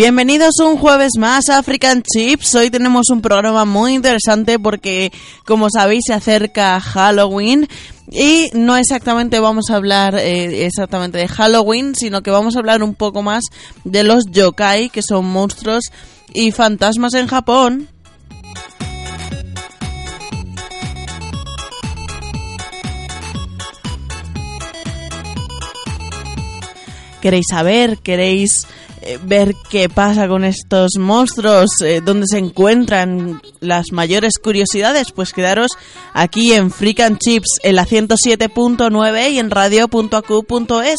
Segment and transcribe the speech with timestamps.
[0.00, 2.54] Bienvenidos un jueves más a African Chips.
[2.54, 5.12] Hoy tenemos un programa muy interesante porque,
[5.44, 7.68] como sabéis, se acerca Halloween.
[8.10, 12.82] Y no exactamente vamos a hablar eh, exactamente de Halloween, sino que vamos a hablar
[12.82, 13.44] un poco más
[13.84, 15.84] de los yokai, que son monstruos
[16.32, 17.90] y fantasmas en Japón.
[27.20, 27.98] ¿Queréis saber?
[27.98, 28.66] ¿Queréis
[29.10, 35.32] eh, ver qué pasa con estos monstruos, eh, dónde se encuentran las mayores curiosidades, pues
[35.32, 35.72] quedaros
[36.12, 40.98] aquí en Freak and Chips en la 107.9 y en radio.acu.es.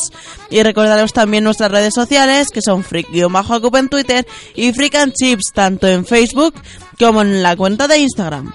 [0.49, 5.53] Y recordaros también nuestras redes sociales, que son freak-acup en Twitter y Freak and Chips,
[5.53, 6.55] tanto en Facebook
[6.99, 8.53] como en la cuenta de Instagram.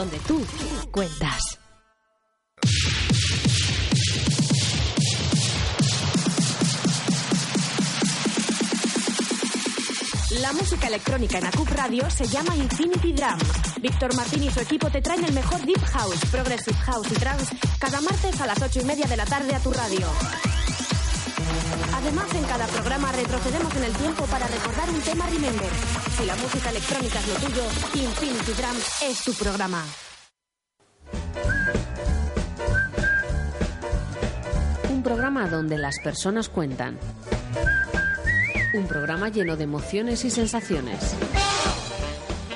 [0.00, 0.42] Donde tú
[0.90, 1.58] cuentas.
[10.40, 13.38] La música electrónica en ACUP Radio se llama Infinity Drum.
[13.82, 17.56] Víctor Martín y su equipo te traen el mejor Deep House, Progressive House y Trance
[17.78, 20.06] cada martes a las ocho y media de la tarde a tu radio.
[22.02, 25.70] Además, en cada programa retrocedemos en el tiempo para recordar un tema Remember.
[26.16, 27.62] Si la música electrónica es lo tuyo,
[27.94, 29.84] Infinity Drum es tu programa.
[34.88, 36.98] Un programa donde las personas cuentan.
[38.72, 41.14] Un programa lleno de emociones y sensaciones.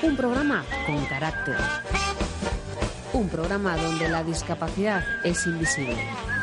[0.01, 1.57] Un programa con carácter.
[3.13, 6.34] Un programa donde la discapacidad es invisible.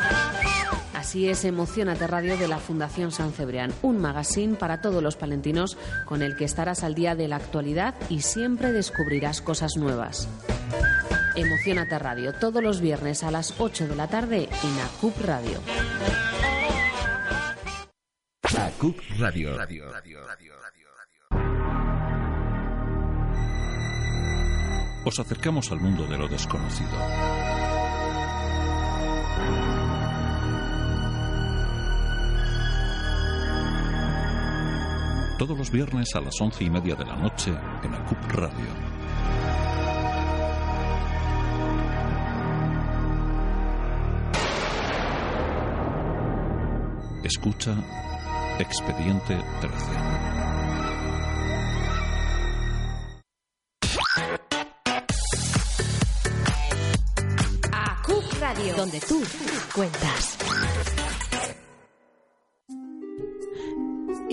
[1.12, 5.76] Así es Emocionate Radio de la Fundación San Cebrián, un magazine para todos los palentinos
[6.06, 10.26] con el que estarás al día de la actualidad y siempre descubrirás cosas nuevas.
[11.36, 15.58] Emocionate Radio, todos los viernes a las 8 de la tarde en ACUP Radio.
[18.58, 19.58] ACUP Radio.
[25.04, 26.96] Os acercamos al mundo de lo desconocido.
[35.46, 37.50] Todos los viernes a las once y media de la noche
[37.82, 38.68] en ACUP Radio.
[47.24, 47.74] Escucha
[48.60, 49.76] Expediente 13.
[57.72, 59.20] ACUP Radio, donde tú
[59.74, 60.41] cuentas.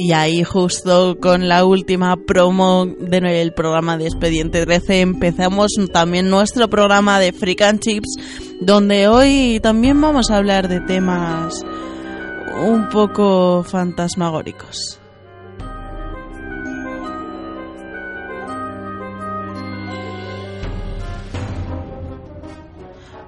[0.01, 6.69] Y ahí justo con la última promo del programa de Expediente 13 empezamos también nuestro
[6.69, 8.16] programa de Freak and Chips,
[8.62, 11.66] donde hoy también vamos a hablar de temas
[12.66, 15.01] un poco fantasmagóricos.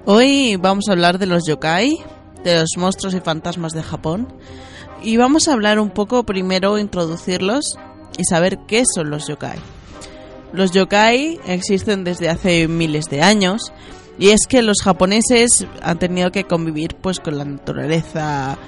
[0.06, 1.98] Hoy vamos a hablar de los yokai,
[2.42, 4.26] de los monstruos y fantasmas de Japón.
[5.02, 7.76] Y vamos a hablar un poco primero, introducirlos
[8.16, 9.58] y saber qué son los yokai.
[10.52, 13.72] Los yokai existen desde hace miles de años
[14.18, 18.58] y es que los japoneses han tenido que convivir pues con la naturaleza,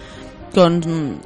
[0.55, 1.21] con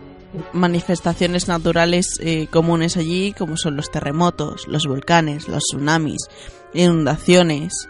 [0.53, 6.29] manifestaciones naturales eh, comunes allí como son los terremotos, los volcanes, los tsunamis,
[6.75, 7.89] inundaciones.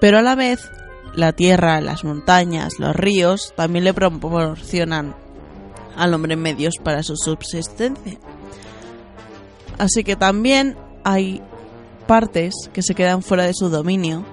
[0.00, 0.70] Pero a la vez
[1.14, 5.14] la tierra, las montañas, los ríos también le proporcionan
[6.00, 8.18] al hombre medios para su subsistencia.
[9.78, 11.42] Así que también hay
[12.06, 14.24] partes que se quedan fuera de su dominio,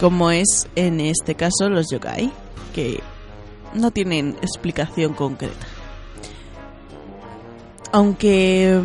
[0.00, 2.32] como es en este caso los yokai,
[2.74, 3.00] que
[3.72, 5.66] no tienen explicación concreta.
[7.92, 8.82] Aunque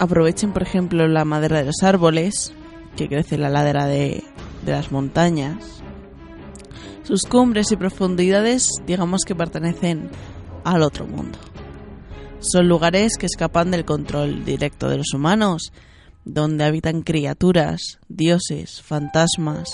[0.00, 2.52] aprovechen, por ejemplo, la madera de los árboles,
[2.96, 4.24] que crece en la ladera de,
[4.66, 5.82] de las montañas,
[7.04, 10.10] sus cumbres y profundidades, digamos que pertenecen
[10.64, 11.38] al otro mundo.
[12.40, 15.72] Son lugares que escapan del control directo de los humanos,
[16.24, 19.70] donde habitan criaturas, dioses, fantasmas,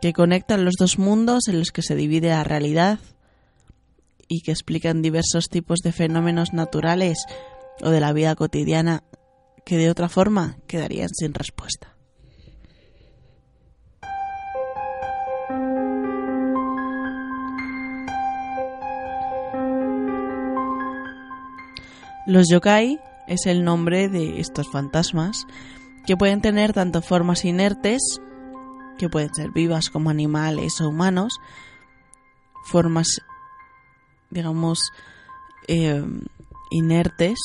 [0.00, 2.98] que conectan los dos mundos en los que se divide la realidad
[4.28, 7.18] y que explican diversos tipos de fenómenos naturales
[7.82, 9.02] o de la vida cotidiana
[9.64, 11.89] que de otra forma quedarían sin respuesta.
[22.30, 25.48] Los yokai es el nombre de estos fantasmas
[26.06, 28.20] que pueden tener tanto formas inertes,
[28.98, 31.40] que pueden ser vivas como animales o humanos,
[32.62, 33.20] formas,
[34.30, 34.92] digamos,
[35.66, 36.04] eh,
[36.70, 37.36] inertes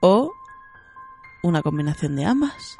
[0.00, 0.32] o
[1.44, 2.76] una combinación de ambas.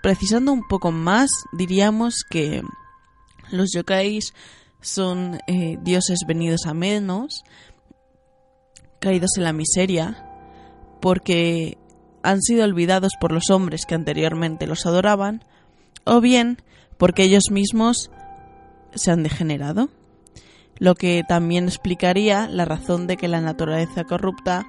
[0.00, 2.62] Precisando un poco más, diríamos que
[3.50, 4.32] los yokais
[4.80, 7.42] son eh, dioses venidos a menos,
[9.04, 10.26] caídos en la miseria,
[11.00, 11.76] porque
[12.22, 15.44] han sido olvidados por los hombres que anteriormente los adoraban,
[16.04, 16.58] o bien
[16.96, 18.10] porque ellos mismos
[18.94, 19.90] se han degenerado,
[20.78, 24.64] lo que también explicaría la razón de que la naturaleza corrupta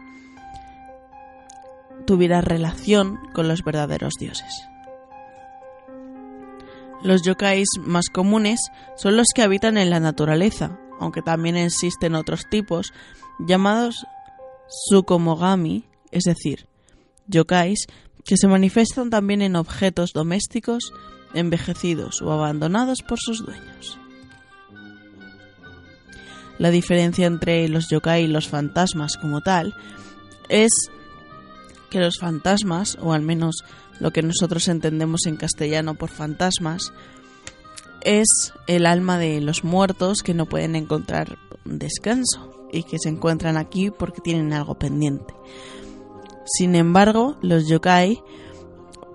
[2.06, 4.68] tuviera relación con los verdaderos dioses.
[7.04, 8.60] Los yokais más comunes
[8.96, 12.94] son los que habitan en la naturaleza, aunque también existen otros tipos
[13.40, 14.06] llamados
[14.68, 16.68] Sukomogami, es decir,
[17.28, 17.88] yokais
[18.24, 20.92] que se manifiestan también en objetos domésticos
[21.34, 24.00] envejecidos o abandonados por sus dueños.
[26.58, 29.76] La diferencia entre los yokai y los fantasmas como tal
[30.48, 30.72] es
[31.90, 33.64] que los fantasmas, o al menos
[34.00, 36.94] lo que nosotros entendemos en castellano por fantasmas,
[38.02, 43.58] es el alma de los muertos que no pueden encontrar descanso y que se encuentran
[43.58, 45.34] aquí porque tienen algo pendiente.
[46.46, 48.22] Sin embargo, los yokai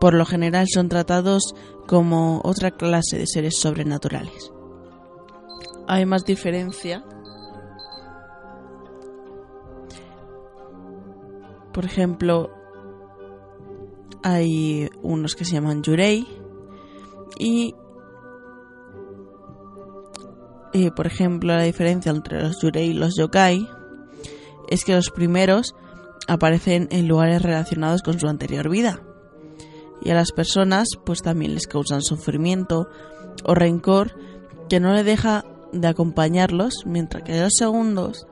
[0.01, 1.55] por lo general son tratados
[1.87, 4.51] como otra clase de seres sobrenaturales.
[5.87, 7.05] Hay más diferencia.
[11.73, 12.51] Por ejemplo,
[14.23, 16.27] hay unos que se llaman yurei
[17.39, 17.75] y
[20.73, 23.69] eh, por ejemplo, la diferencia entre los yurei y los yokai
[24.69, 25.75] es que los primeros
[26.29, 29.01] aparecen en lugares relacionados con su anterior vida.
[30.03, 32.89] Y a las personas pues también les causan sufrimiento
[33.45, 34.17] o rencor
[34.69, 38.27] que no le deja de acompañarlos, mientras que los segundos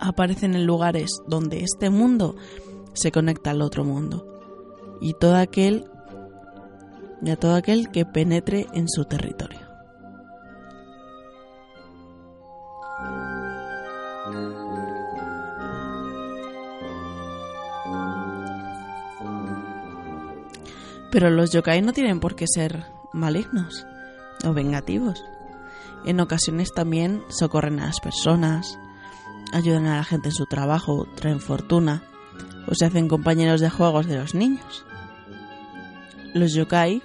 [0.00, 2.34] aparecen en lugares donde este mundo
[2.94, 4.26] se conecta al otro mundo.
[5.00, 5.84] Y todo aquel
[7.22, 9.71] y a todo aquel que penetre en su territorio.
[21.12, 23.86] Pero los yokai no tienen por qué ser malignos
[24.44, 25.22] o vengativos.
[26.06, 28.78] En ocasiones también socorren a las personas,
[29.52, 32.02] ayudan a la gente en su trabajo, traen fortuna
[32.66, 34.86] o se hacen compañeros de juegos de los niños.
[36.32, 37.02] Los yokai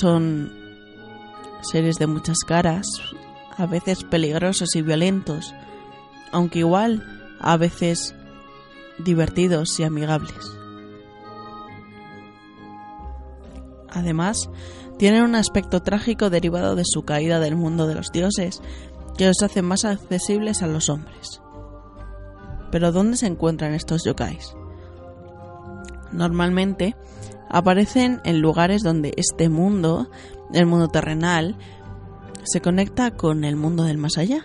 [0.00, 0.52] son
[1.62, 2.86] seres de muchas caras,
[3.56, 5.54] a veces peligrosos y violentos,
[6.32, 7.02] aunque igual
[7.40, 8.14] a veces
[8.98, 10.61] divertidos y amigables.
[13.94, 14.48] Además,
[14.98, 18.60] tienen un aspecto trágico derivado de su caída del mundo de los dioses,
[19.16, 21.40] que los hace más accesibles a los hombres.
[22.70, 24.54] Pero ¿dónde se encuentran estos yokais?
[26.10, 26.96] Normalmente
[27.50, 30.10] aparecen en lugares donde este mundo,
[30.54, 31.56] el mundo terrenal,
[32.44, 34.44] se conecta con el mundo del más allá.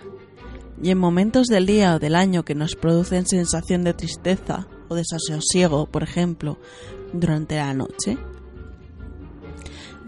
[0.80, 4.94] Y en momentos del día o del año que nos producen sensación de tristeza o
[4.94, 6.58] desasosiego, por ejemplo,
[7.12, 8.18] durante la noche,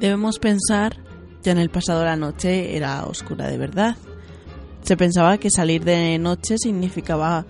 [0.01, 0.97] Debemos pensar
[1.43, 3.97] que en el pasado la noche era oscura de verdad.
[4.83, 7.45] Se pensaba que salir de noche significaba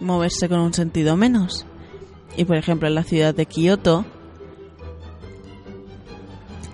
[0.00, 1.64] moverse con un sentido menos.
[2.36, 4.04] Y por ejemplo en la ciudad de Kioto,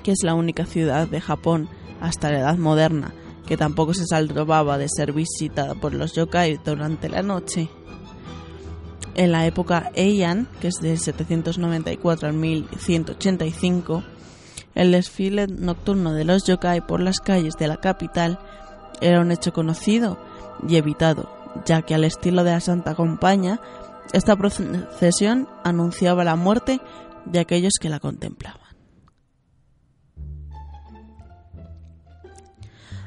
[0.02, 1.68] que es la única ciudad de Japón
[2.00, 3.14] hasta la edad moderna
[3.46, 7.68] que tampoco se salvaba de ser visitada por los yokai durante la noche.
[9.14, 14.02] En la época Heian, que es de 794 al 1185,
[14.74, 18.38] el desfile nocturno de los yokai por las calles de la capital
[19.00, 20.18] era un hecho conocido
[20.66, 21.30] y evitado,
[21.66, 23.60] ya que al estilo de la Santa Compaña,
[24.12, 26.80] esta procesión anunciaba la muerte
[27.24, 28.60] de aquellos que la contemplaban.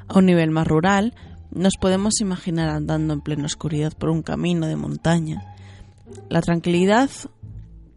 [0.07, 1.13] A un nivel más rural,
[1.55, 5.55] Nos podemos imaginar andando en plena oscuridad por un camino de montaña.
[6.27, 7.09] La tranquilidad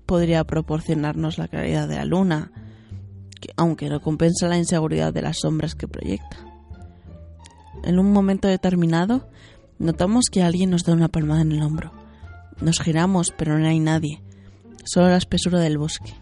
[0.07, 2.53] podría proporcionarnos la claridad de la luna,
[3.57, 6.37] aunque no compensa la inseguridad de las sombras que proyecta.
[7.85, 9.29] En un momento determinado,
[9.79, 11.93] notamos que alguien nos da una palmada en el hombro.
[12.61, 14.23] Nos giramos, pero no hay nadie,
[14.85, 16.13] solo la espesura del bosque.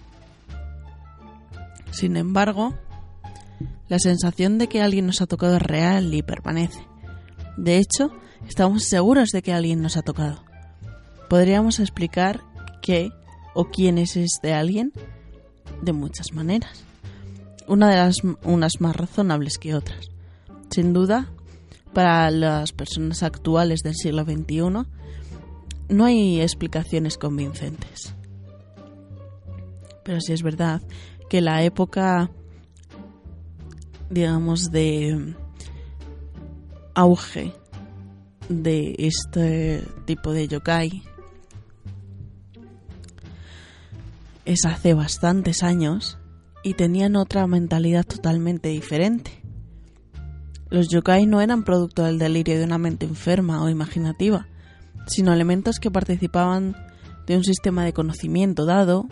[1.90, 2.74] Sin embargo,
[3.88, 6.80] la sensación de que alguien nos ha tocado es real y permanece.
[7.56, 8.10] De hecho,
[8.46, 10.42] estamos seguros de que alguien nos ha tocado.
[11.30, 12.42] Podríamos explicar
[12.82, 13.10] qué
[13.54, 14.92] o quién es este alguien
[15.82, 16.84] de muchas maneras.
[17.68, 20.08] Una de las unas más razonables que otras.
[20.70, 21.30] Sin duda,
[21.92, 24.86] para las personas actuales del siglo XXI,
[25.88, 28.14] no hay explicaciones convincentes.
[30.04, 30.82] Pero sí es verdad
[31.28, 32.30] que la época,
[34.10, 35.34] digamos, de
[36.94, 37.52] auge
[38.48, 41.02] de este tipo de yokai
[44.44, 46.18] es hace bastantes años
[46.66, 49.30] y tenían otra mentalidad totalmente diferente.
[50.68, 54.48] Los yokai no eran producto del delirio de una mente enferma o imaginativa,
[55.06, 56.74] sino elementos que participaban
[57.28, 59.06] de un sistema de conocimiento dado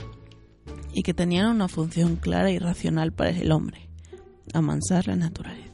[0.93, 3.89] y que tenían una función clara y racional para el hombre,
[4.53, 5.74] amansar la naturaleza.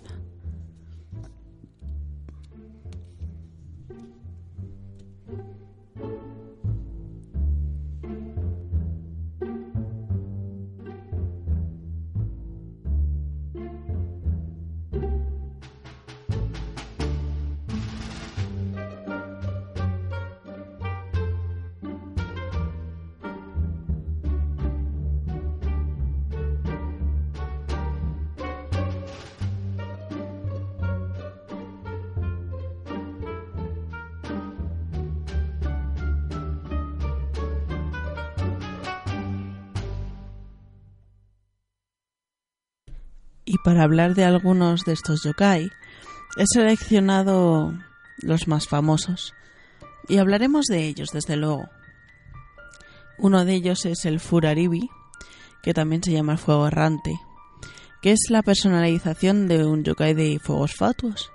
[43.53, 45.73] Y para hablar de algunos de estos yokai,
[46.37, 47.75] he seleccionado
[48.23, 49.35] los más famosos.
[50.07, 51.69] Y hablaremos de ellos, desde luego.
[53.19, 54.89] Uno de ellos es el Furaribi,
[55.65, 57.19] que también se llama el fuego errante,
[58.01, 61.33] que es la personalización de un yokai de fuegos fatuos.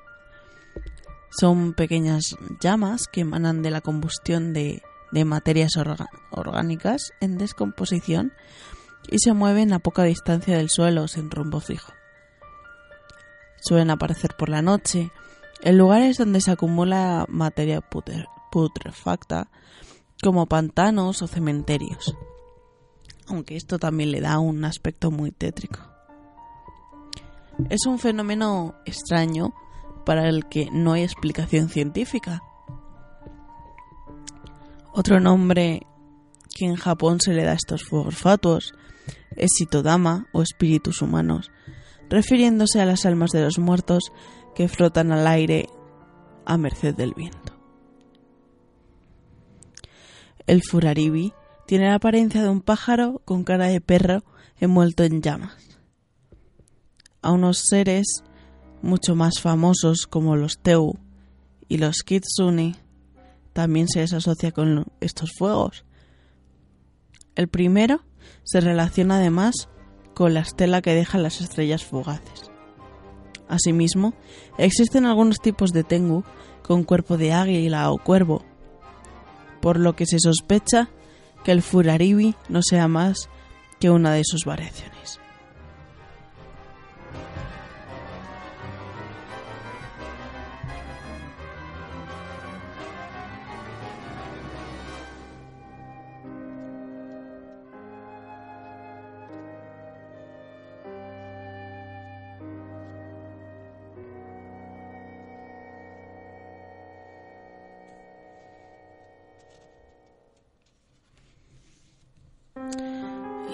[1.37, 4.81] Son pequeñas llamas que emanan de la combustión de,
[5.11, 5.73] de materias
[6.31, 8.31] orgánicas en descomposición
[9.11, 11.91] y se mueven a poca distancia del suelo sin rumbo fijo
[13.65, 15.11] suelen aparecer por la noche,
[15.61, 17.81] en lugares donde se acumula materia
[18.51, 19.49] putrefacta,
[20.21, 22.15] como pantanos o cementerios.
[23.27, 25.79] Aunque esto también le da un aspecto muy tétrico.
[27.69, 29.53] Es un fenómeno extraño
[30.05, 32.43] para el que no hay explicación científica.
[34.93, 35.81] Otro nombre
[36.53, 38.73] que en Japón se le da a estos fuegos fatuos
[39.35, 41.51] es Sitodama o espíritus humanos,
[42.09, 44.11] refiriéndose a las almas de los muertos
[44.53, 45.67] que flotan al aire
[46.45, 47.53] a merced del viento.
[50.47, 51.33] El furaribi
[51.65, 54.23] tiene la apariencia de un pájaro con cara de perro
[54.59, 55.77] envuelto en llamas.
[57.21, 58.23] A unos seres
[58.81, 60.99] mucho más famosos como los Teu
[61.67, 62.75] y los Kitsune
[63.53, 65.85] también se les asocia con estos fuegos.
[67.35, 68.03] El primero
[68.43, 69.69] se relaciona además
[70.15, 72.49] con la estela que dejan las estrellas fugaces.
[73.47, 74.15] Asimismo,
[74.57, 76.23] existen algunos tipos de tengu
[76.63, 78.43] con cuerpo de águila o cuervo,
[79.61, 80.89] por lo que se sospecha
[81.43, 83.29] que el furaribi no sea más
[83.79, 85.19] que una de sus variaciones.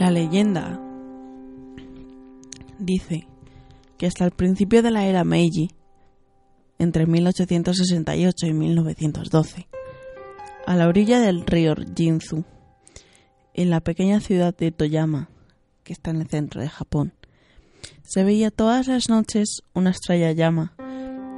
[0.02, 0.82] La leyenda
[2.80, 3.28] dice
[4.00, 5.70] que hasta el principio de la era Meiji,
[6.80, 9.68] entre 1868 y 1912,
[10.66, 12.44] a la orilla del río Jinzu,
[13.54, 15.30] en la pequeña ciudad de Toyama,
[15.84, 17.14] que está en el centro de Japón,
[18.02, 20.74] se veía todas las noches una estrella llama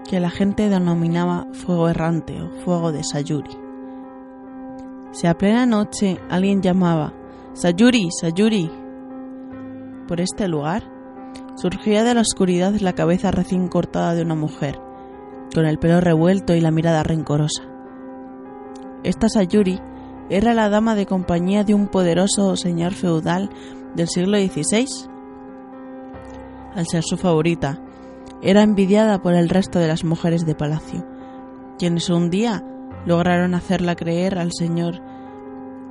[0.09, 3.57] que la gente denominaba fuego errante o fuego de Sayuri.
[5.11, 7.13] Si a plena noche alguien llamaba
[7.55, 8.71] Sayuri, Sayuri.
[10.07, 10.91] Por este lugar
[11.55, 14.79] surgía de la oscuridad la cabeza recién cortada de una mujer,
[15.53, 17.61] con el pelo revuelto y la mirada rencorosa.
[19.03, 19.79] Esta Sayuri
[20.31, 23.51] era la dama de compañía de un poderoso señor feudal
[23.93, 24.87] del siglo XVI.
[26.73, 27.79] Al ser su favorita,
[28.41, 31.05] era envidiada por el resto de las mujeres de palacio,
[31.77, 32.63] quienes un día
[33.05, 35.12] lograron hacerla creer al señor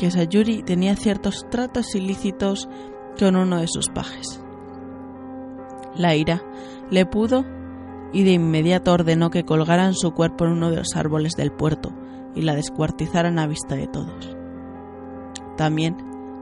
[0.03, 2.69] que Sayuri tenía ciertos tratos ilícitos
[3.17, 4.43] con uno de sus pajes.
[5.95, 6.43] La ira
[6.91, 7.45] le pudo
[8.13, 11.95] y de inmediato ordenó que colgaran su cuerpo en uno de los árboles del puerto
[12.35, 14.37] y la descuartizaran a vista de todos.
[15.57, 15.97] También,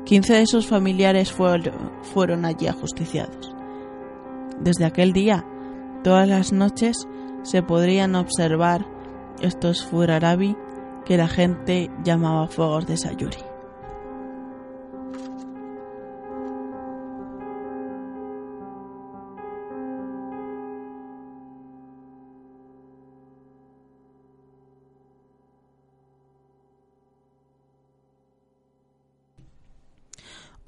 [0.07, 3.55] quince de sus familiares fueron allí ajusticiados.
[4.59, 5.45] Desde aquel día,
[6.02, 7.07] todas las noches
[7.43, 8.87] se podrían observar
[9.43, 10.57] estos furarabi
[11.05, 13.50] que la gente llamaba fuegos de Sayuri.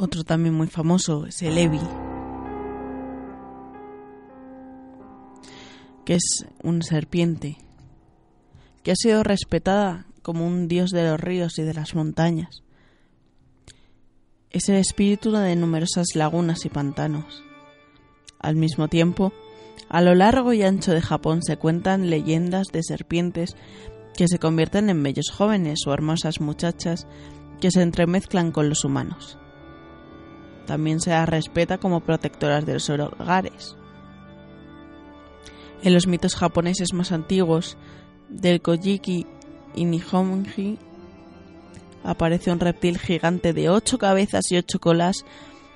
[0.04, 1.78] Otro también muy famoso es el Evi,
[6.04, 7.59] que es una serpiente
[8.82, 12.65] que ha sido respetada como un dios de los ríos y de las montañas.
[14.50, 17.45] Es el espíritu de numerosas lagunas y pantanos.
[18.41, 19.32] Al mismo tiempo,
[19.88, 23.54] a lo largo y ancho de Japón se cuentan leyendas de serpientes
[24.17, 27.06] que se convierten en bellos jóvenes o hermosas muchachas
[27.60, 29.38] que se entremezclan con los humanos.
[30.67, 33.77] También se las respeta como protectoras de los hogares.
[35.83, 37.77] En los mitos japoneses más antiguos,
[38.29, 39.27] del Kojiki
[39.75, 40.79] y Nihonji,
[42.05, 45.25] aparece un reptil gigante de ocho cabezas y ocho colas,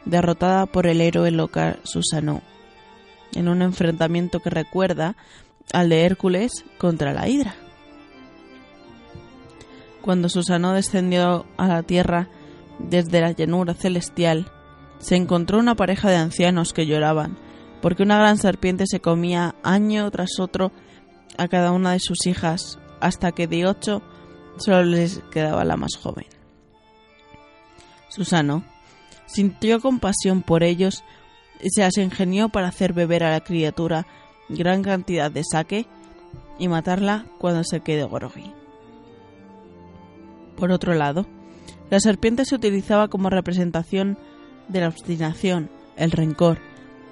[0.05, 2.43] derrotada por el héroe local Susanoo,
[3.35, 5.17] en un enfrentamiento que recuerda
[5.73, 7.55] al de Hércules contra la Hidra.
[10.03, 12.29] Cuando Susanoo descendió a la tierra
[12.79, 14.53] desde la llanura celestial,
[15.07, 17.39] se encontró una pareja de ancianos que lloraban,
[17.81, 20.73] porque una gran serpiente se comía año tras otro
[21.39, 24.03] a cada una de sus hijas, hasta que de ocho
[24.57, 26.27] solo les quedaba la más joven.
[28.09, 28.65] Susano
[29.27, 31.05] sintió compasión por ellos
[31.63, 34.09] y se las ingenió para hacer beber a la criatura
[34.49, 35.87] gran cantidad de saque
[36.59, 38.53] y matarla cuando se quede groggy.
[40.57, 41.27] Por otro lado,
[41.91, 44.19] la serpiente se utilizaba como representación
[44.69, 46.59] de la obstinación, el rencor,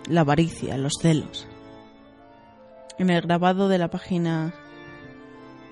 [0.09, 1.47] la avaricia, los celos.
[2.99, 4.55] En el grabado de la página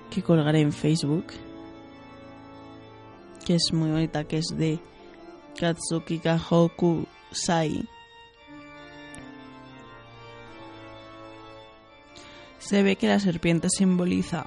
[0.09, 1.27] que colgaré en Facebook,
[3.45, 4.79] que es muy bonita, que es de
[5.59, 7.87] Katsuki Kahoku Sai,
[12.59, 14.45] se ve que la serpiente simboliza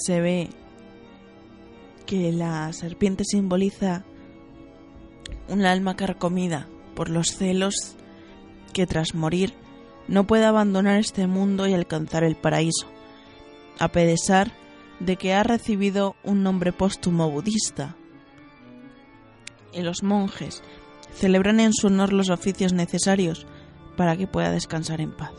[0.00, 0.50] se ve
[2.06, 4.04] que la serpiente simboliza
[5.48, 7.96] un alma carcomida por los celos
[8.72, 9.54] que tras morir
[10.08, 12.88] no puede abandonar este mundo y alcanzar el paraíso,
[13.78, 14.52] a pesar
[14.98, 17.96] de que ha recibido un nombre póstumo budista.
[19.72, 20.64] Y los monjes
[21.14, 23.46] celebran en su honor los oficios necesarios
[23.96, 25.32] para que pueda descansar en paz.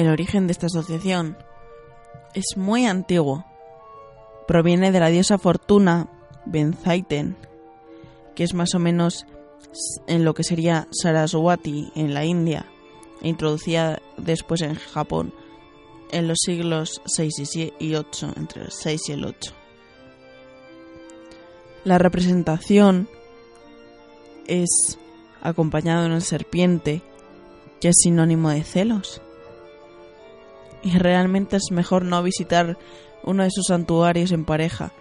[0.00, 1.36] El origen de esta asociación
[2.32, 3.44] es muy antiguo.
[4.48, 6.08] Proviene de la diosa Fortuna
[6.46, 7.36] Benzaiten,
[8.34, 9.26] que es más o menos
[10.06, 12.64] en lo que sería Saraswati en la India,
[13.20, 15.34] e introducida después en Japón
[16.12, 19.52] en los siglos 6 y 8, entre el 6 y el 8.
[21.84, 23.06] La representación
[24.46, 24.98] es
[25.42, 27.02] acompañada de una serpiente,
[27.82, 29.20] que es sinónimo de celos
[30.82, 32.78] y realmente es mejor no visitar
[33.22, 34.92] uno de sus santuarios en pareja,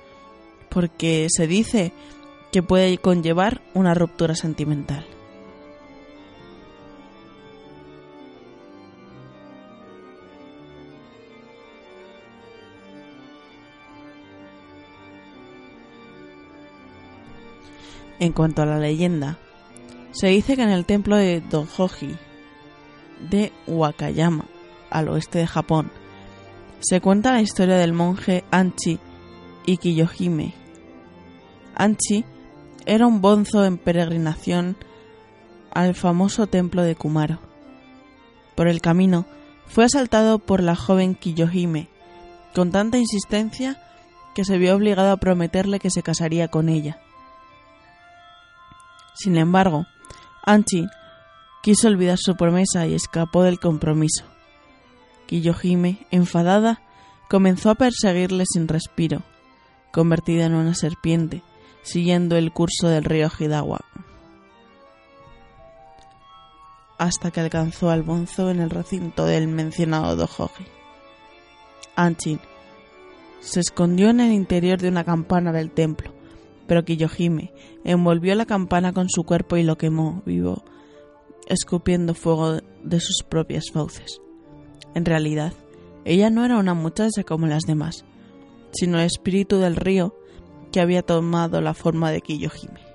[0.69, 1.93] porque se dice
[2.51, 5.05] que puede conllevar una ruptura sentimental.
[18.19, 19.37] En cuanto a la leyenda,
[20.11, 22.17] se dice que en el templo de Donjoji,
[23.29, 24.45] de Wakayama,
[24.89, 25.91] al oeste de Japón.
[26.79, 28.99] Se cuenta la historia del monje Anchi
[29.65, 30.53] y Kiyohime.
[31.75, 32.25] Anchi
[32.85, 34.77] era un bonzo en peregrinación
[35.71, 37.39] al famoso templo de Kumaro.
[38.55, 39.25] Por el camino,
[39.67, 41.89] fue asaltado por la joven Kiyohime,
[42.55, 43.79] con tanta insistencia
[44.33, 46.99] que se vio obligado a prometerle que se casaría con ella.
[49.13, 49.85] Sin embargo,
[50.45, 50.87] Anchi
[51.61, 54.25] quiso olvidar su promesa y escapó del compromiso.
[55.29, 56.81] Kiyohime, enfadada,
[57.29, 59.21] comenzó a perseguirle sin respiro,
[59.91, 61.43] convertida en una serpiente,
[61.83, 63.81] siguiendo el curso del río Hidawa,
[66.97, 70.65] hasta que alcanzó al bonzo en el recinto del mencionado Dojoji.
[71.95, 72.39] Anchin
[73.39, 76.11] se escondió en el interior de una campana del templo,
[76.65, 80.63] pero Kiyohime envolvió la campana con su cuerpo y lo quemó vivo,
[81.45, 84.19] escupiendo fuego de sus propias fauces.
[84.95, 85.53] En realidad,
[86.05, 88.05] ella no era una muchacha como las demás,
[88.71, 90.15] sino el espíritu del río
[90.71, 92.88] que había tomado la forma de Kiyohime.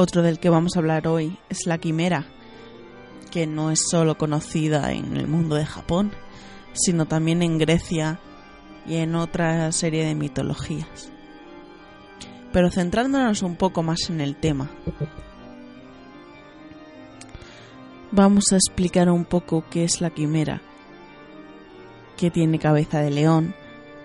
[0.00, 2.24] Otro del que vamos a hablar hoy es la quimera,
[3.32, 6.12] que no es solo conocida en el mundo de Japón,
[6.72, 8.20] sino también en Grecia
[8.86, 11.10] y en otra serie de mitologías.
[12.52, 14.70] Pero centrándonos un poco más en el tema,
[18.12, 20.62] vamos a explicar un poco qué es la quimera,
[22.16, 23.52] que tiene cabeza de león,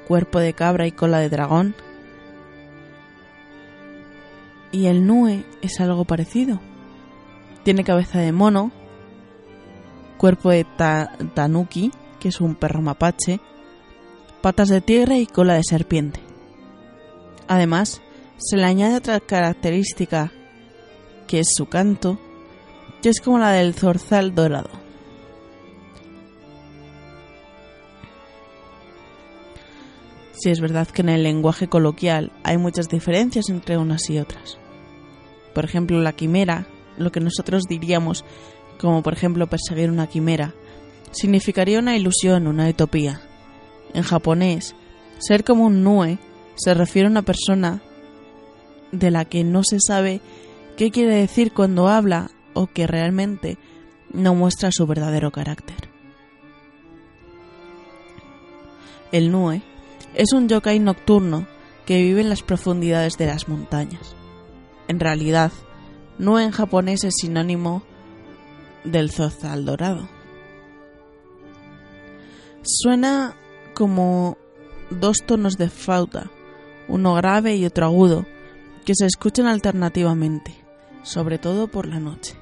[0.08, 1.75] cuerpo de cabra y cola de dragón,
[4.73, 6.59] y el Nue es algo parecido.
[7.63, 8.71] Tiene cabeza de mono,
[10.17, 10.65] cuerpo de
[11.33, 13.39] tanuki, que es un perro mapache,
[14.41, 16.19] patas de tigre y cola de serpiente.
[17.47, 18.01] Además,
[18.38, 20.31] se le añade otra característica,
[21.27, 22.19] que es su canto,
[23.01, 24.71] que es como la del zorzal dorado.
[30.33, 34.57] Si es verdad que en el lenguaje coloquial hay muchas diferencias entre unas y otras.
[35.54, 38.24] Por ejemplo, la quimera, lo que nosotros diríamos
[38.80, 40.54] como por ejemplo perseguir una quimera,
[41.12, 43.22] significaría una ilusión, una utopía.
[43.94, 44.76] En japonés,
[45.20, 46.18] ser como un nue
[46.56, 47.82] se refiere a una persona
[48.92, 50.22] de la que no se sabe
[50.78, 53.58] qué quiere decir cuando habla o que realmente
[54.12, 55.89] no muestra su verdadero carácter.
[59.12, 59.62] El Nue
[60.16, 61.48] es un yokai nocturno
[61.86, 64.16] que vive en las profundidades de las montañas.
[64.88, 65.52] En realidad,
[66.17, 67.84] no en japonés es sinónimo
[68.84, 70.08] del zozal dorado.
[72.63, 73.36] Suena
[73.74, 74.38] como
[74.89, 76.30] dos tonos de flauta,
[76.88, 78.26] uno grave y otro agudo,
[78.86, 80.56] que se escuchan alternativamente,
[81.04, 82.36] sobre todo por la noche.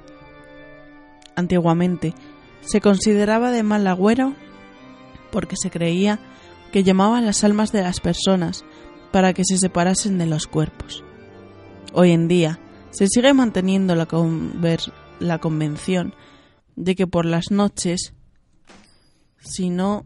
[1.35, 2.13] Antiguamente
[2.61, 4.35] se consideraba de mal agüero
[5.31, 6.19] porque se creía
[6.71, 8.63] que llamaban las almas de las personas
[9.11, 11.03] para que se separasen de los cuerpos.
[11.93, 12.59] Hoy en día
[12.91, 14.07] se sigue manteniendo la,
[15.19, 16.13] la convención
[16.77, 18.13] de que por las noches,
[19.39, 20.05] si no,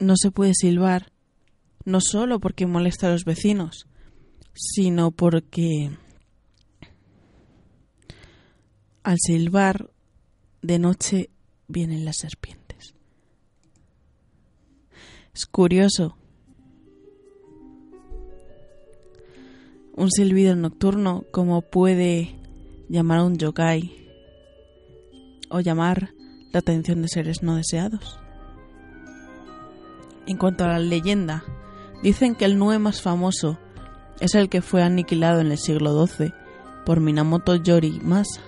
[0.00, 1.12] no se puede silbar,
[1.84, 3.86] no solo porque molesta a los vecinos,
[4.52, 5.90] sino porque
[9.04, 9.90] al silbar
[10.62, 11.30] de noche
[11.68, 12.94] vienen las serpientes.
[15.32, 16.16] Es curioso
[20.00, 22.34] un silbido nocturno como puede
[22.88, 24.08] llamar a un yokai
[25.50, 26.14] o llamar
[26.52, 28.18] la atención de seres no deseados.
[30.26, 31.44] En cuanto a la leyenda,
[32.02, 33.58] dicen que el Nue más famoso
[34.20, 36.32] es el que fue aniquilado en el siglo XII
[36.86, 38.40] por Minamoto Yorimasa.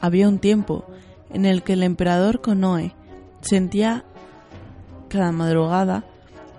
[0.00, 0.86] Había un tiempo
[1.28, 2.94] en el que el emperador Konoe
[3.42, 4.06] sentía
[5.10, 6.06] cada madrugada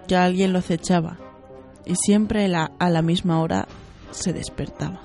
[0.08, 1.18] que alguien lo acechaba
[1.86, 3.68] y siempre a la misma hora
[4.12, 5.02] se despertaba.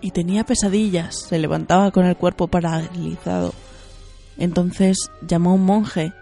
[0.00, 3.52] Y tenía pesadillas, se levantaba con el cuerpo paralizado.
[4.36, 4.96] Entonces
[5.26, 6.12] llamó a un monje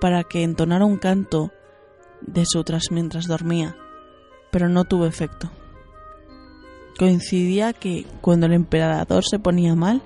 [0.00, 1.50] para que entonara un canto
[2.20, 3.76] de sutras mientras dormía,
[4.50, 5.50] pero no tuvo efecto.
[6.98, 10.02] Coincidía que cuando el emperador se ponía mal,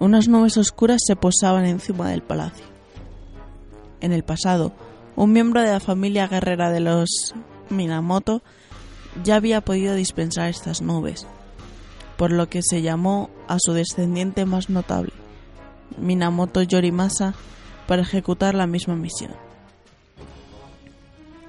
[0.00, 2.64] Unas nubes oscuras se posaban encima del palacio.
[4.00, 4.72] En el pasado,
[5.14, 7.34] un miembro de la familia guerrera de los
[7.70, 8.42] Minamoto
[9.22, 11.26] ya había podido dispensar estas nubes,
[12.16, 15.12] por lo que se llamó a su descendiente más notable,
[15.98, 17.34] Minamoto Yorimasa,
[17.86, 19.32] para ejecutar la misma misión.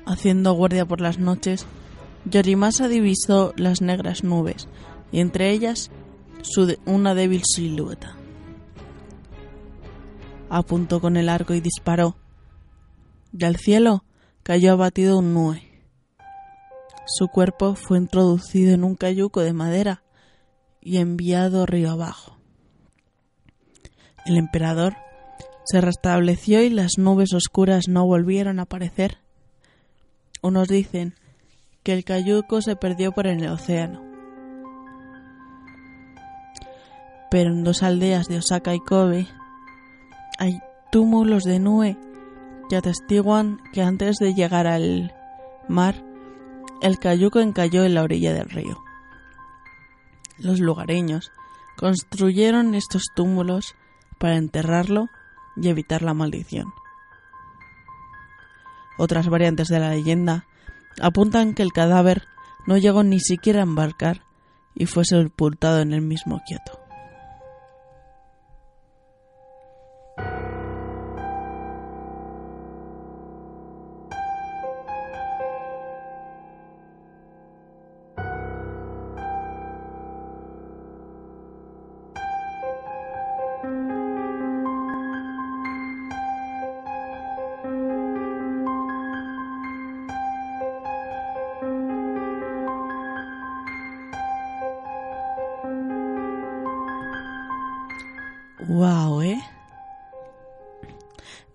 [0.05, 1.65] Haciendo guardia por las noches,
[2.25, 4.67] Yorimasa divisó las negras nubes
[5.11, 5.89] y entre ellas
[6.85, 8.17] una débil silueta.
[10.55, 12.15] Apuntó con el arco y disparó.
[13.31, 14.05] Del cielo
[14.43, 15.63] cayó abatido un nube.
[17.07, 20.03] Su cuerpo fue introducido en un cayuco de madera
[20.79, 22.37] y enviado río abajo.
[24.27, 24.95] El emperador
[25.65, 29.17] se restableció y las nubes oscuras no volvieron a aparecer.
[30.43, 31.15] Unos dicen
[31.81, 34.03] que el cayuco se perdió por el océano.
[37.31, 39.27] Pero en dos aldeas de Osaka y Kobe
[40.43, 41.97] hay túmulos de nube
[42.69, 45.13] que atestiguan que antes de llegar al
[45.69, 46.03] mar,
[46.81, 48.77] el cayuco encalló en la orilla del río.
[50.37, 51.31] Los lugareños
[51.77, 53.73] construyeron estos túmulos
[54.19, 55.07] para enterrarlo
[55.55, 56.73] y evitar la maldición.
[58.97, 60.45] Otras variantes de la leyenda
[61.01, 62.27] apuntan que el cadáver
[62.67, 64.25] no llegó ni siquiera a embarcar
[64.75, 66.82] y fue sepultado en el mismo Kioto.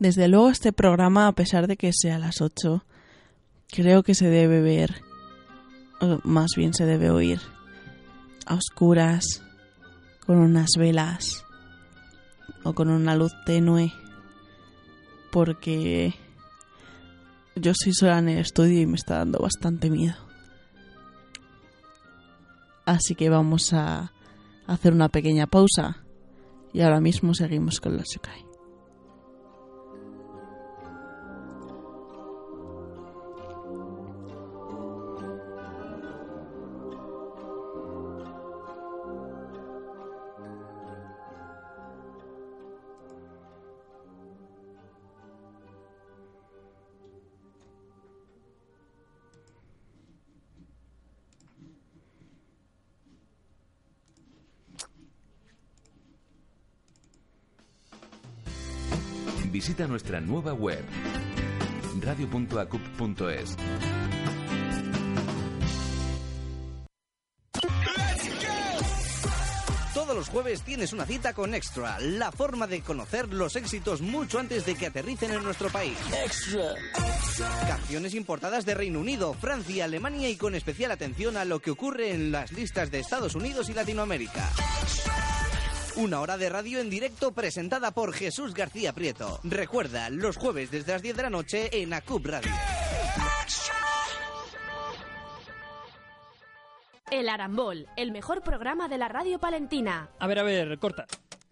[0.09, 2.83] Desde luego este programa, a pesar de que sea a las 8,
[3.71, 5.03] creo que se debe ver,
[6.01, 7.43] o más bien se debe oír,
[8.47, 9.43] a oscuras,
[10.25, 11.45] con unas velas
[12.65, 13.93] o con una luz tenue,
[15.31, 16.15] porque
[17.55, 20.17] yo soy sola en el estudio y me está dando bastante miedo.
[22.87, 24.11] Así que vamos a
[24.67, 26.03] hacer una pequeña pausa
[26.73, 28.48] y ahora mismo seguimos con los yokai.
[59.69, 60.83] Visita nuestra nueva web
[62.01, 63.55] radio.acup.es.
[69.93, 74.39] Todos los jueves tienes una cita con Extra, la forma de conocer los éxitos mucho
[74.39, 75.99] antes de que aterricen en nuestro país.
[76.25, 76.75] Extra.
[77.69, 82.13] Canciones importadas de Reino Unido, Francia, Alemania y con especial atención a lo que ocurre
[82.15, 84.49] en las listas de Estados Unidos y Latinoamérica.
[85.99, 89.41] Una hora de radio en directo presentada por Jesús García Prieto.
[89.43, 92.53] Recuerda, los jueves desde las 10 de la noche en ACUP Radio.
[97.11, 100.09] El Arambol, el mejor programa de la radio palentina.
[100.21, 101.05] A ver, a ver, corta.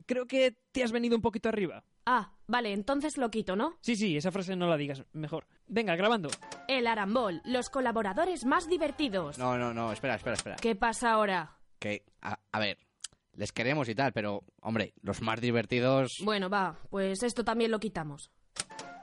[0.07, 1.83] Creo que te has venido un poquito arriba.
[2.05, 3.75] Ah, vale, entonces lo quito, ¿no?
[3.81, 5.49] Sí, sí, esa frase no la digas, mejor.
[5.67, 6.29] Venga, grabando.
[6.69, 9.39] El Arambol, los colaboradores más divertidos.
[9.39, 10.57] No, no, no, espera, espera, espera.
[10.57, 11.57] ¿Qué pasa ahora?
[11.81, 12.79] Que, a, a ver,
[13.37, 16.19] les queremos y tal, pero, hombre, los más divertidos...
[16.25, 18.31] Bueno, va, pues esto también lo quitamos.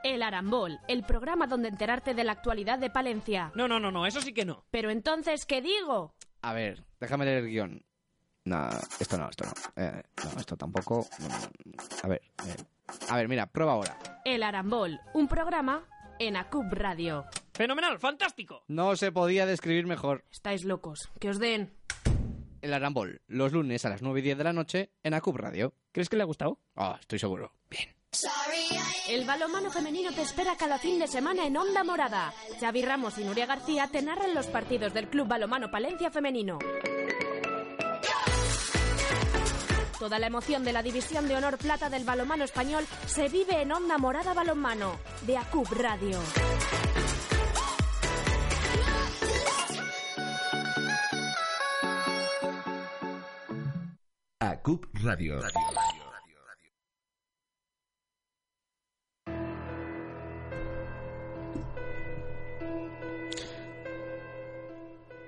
[0.04, 3.52] El Arambol, el programa donde enterarte de la actualidad de Palencia.
[3.56, 4.66] No, no, no, no, eso sí que no.
[4.70, 6.14] Pero entonces, ¿qué digo?
[6.42, 7.86] A ver, déjame leer el guion.
[8.46, 8.68] No,
[9.00, 9.54] esto no, esto no.
[9.82, 11.08] Eh, no, esto tampoco.
[12.04, 12.64] A ver, eh,
[13.08, 13.98] a ver, mira, prueba ahora.
[14.26, 15.88] El Arambol, un programa
[16.20, 17.26] en ACUB Radio.
[17.54, 18.64] Fenomenal, fantástico.
[18.68, 20.26] No se podía describir mejor.
[20.32, 21.72] Estáis locos, que os den.
[22.64, 25.74] El Arambol, los lunes a las 9 y 10 de la noche en ACUB Radio.
[25.92, 26.60] ¿Crees que le ha gustado?
[26.78, 27.52] Ah, estoy seguro.
[27.70, 27.94] Bien.
[29.10, 32.34] El balonmano femenino te espera cada fin de semana en Onda Morada.
[32.62, 36.58] Xavi Ramos y Nuria García te narran los partidos del Club Balomano Palencia Femenino.
[40.00, 43.74] Toda la emoción de la División de Honor Plata del balonmano español se vive en
[43.74, 44.98] Onda Morada Balonmano,
[45.28, 46.18] de ACUB Radio.
[54.64, 55.42] CUP Radio.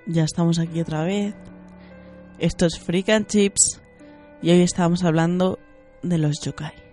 [0.07, 1.35] Ya estamos aquí otra vez.
[2.39, 3.81] Esto es Freak and Chips
[4.41, 5.59] y hoy estamos hablando
[6.01, 6.84] de los yokai.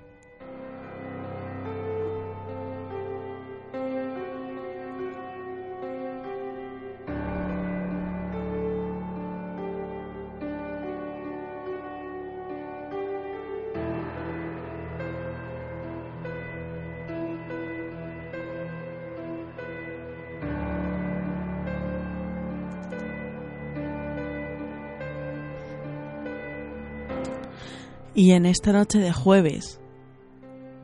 [28.22, 29.80] Y en esta noche de jueves,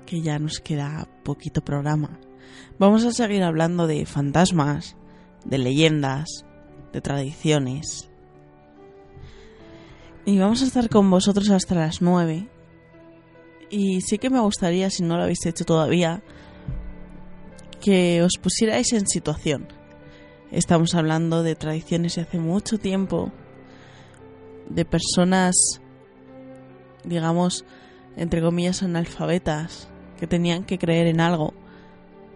[0.06, 2.18] que ya nos queda poquito programa,
[2.80, 4.96] vamos a seguir hablando de fantasmas,
[5.44, 6.44] de leyendas,
[6.92, 8.10] de tradiciones.
[10.24, 12.48] Y vamos a estar con vosotros hasta las 9.
[13.70, 16.24] Y sí que me gustaría, si no lo habéis hecho todavía,
[17.80, 19.68] que os pusierais en situación.
[20.50, 23.30] Estamos hablando de tradiciones de hace mucho tiempo,
[24.68, 25.54] de personas
[27.08, 27.64] digamos,
[28.16, 31.54] entre comillas, analfabetas, que tenían que creer en algo.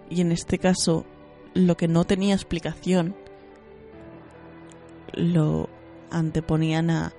[0.08, 1.04] Y en este caso,
[1.54, 3.14] lo que no tenía explicación,
[5.12, 5.68] lo
[6.11, 7.12] anteponían a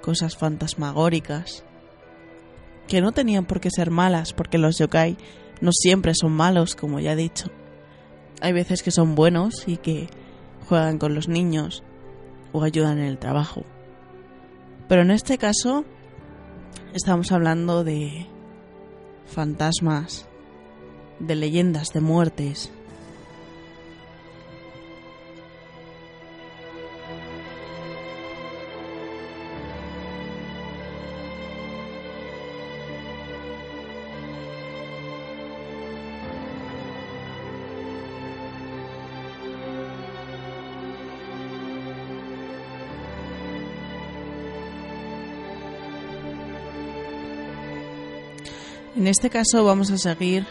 [0.00, 1.64] cosas fantasmagóricas,
[2.86, 5.16] que no tenían por qué ser malas, porque los yokai
[5.60, 7.50] no siempre son malos, como ya he dicho.
[8.40, 10.08] Hay veces que son buenos y que
[10.68, 11.82] juegan con los niños
[12.52, 13.64] o ayudan en el trabajo.
[14.88, 15.84] Pero en este caso
[16.94, 18.26] Estamos hablando de
[19.26, 20.26] fantasmas,
[21.18, 22.70] de leyendas, de muertes.
[49.08, 50.46] Este caso vamos a seguir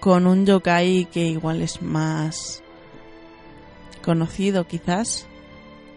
[0.00, 2.62] con un yokai que igual es más
[4.02, 5.26] conocido quizás,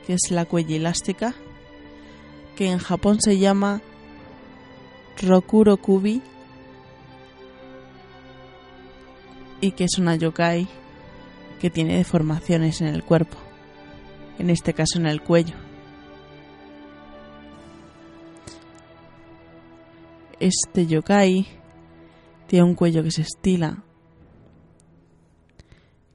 [0.06, 1.34] que es la cuella elástica,
[2.56, 3.82] que en Japón se llama
[5.22, 6.22] Rokuro Kubi
[9.62, 10.68] y que es una yokai
[11.60, 13.38] que tiene deformaciones en el cuerpo,
[14.38, 15.65] en este caso en el cuello.
[20.46, 21.48] Este yokai
[22.46, 23.84] tiene un cuello que se estila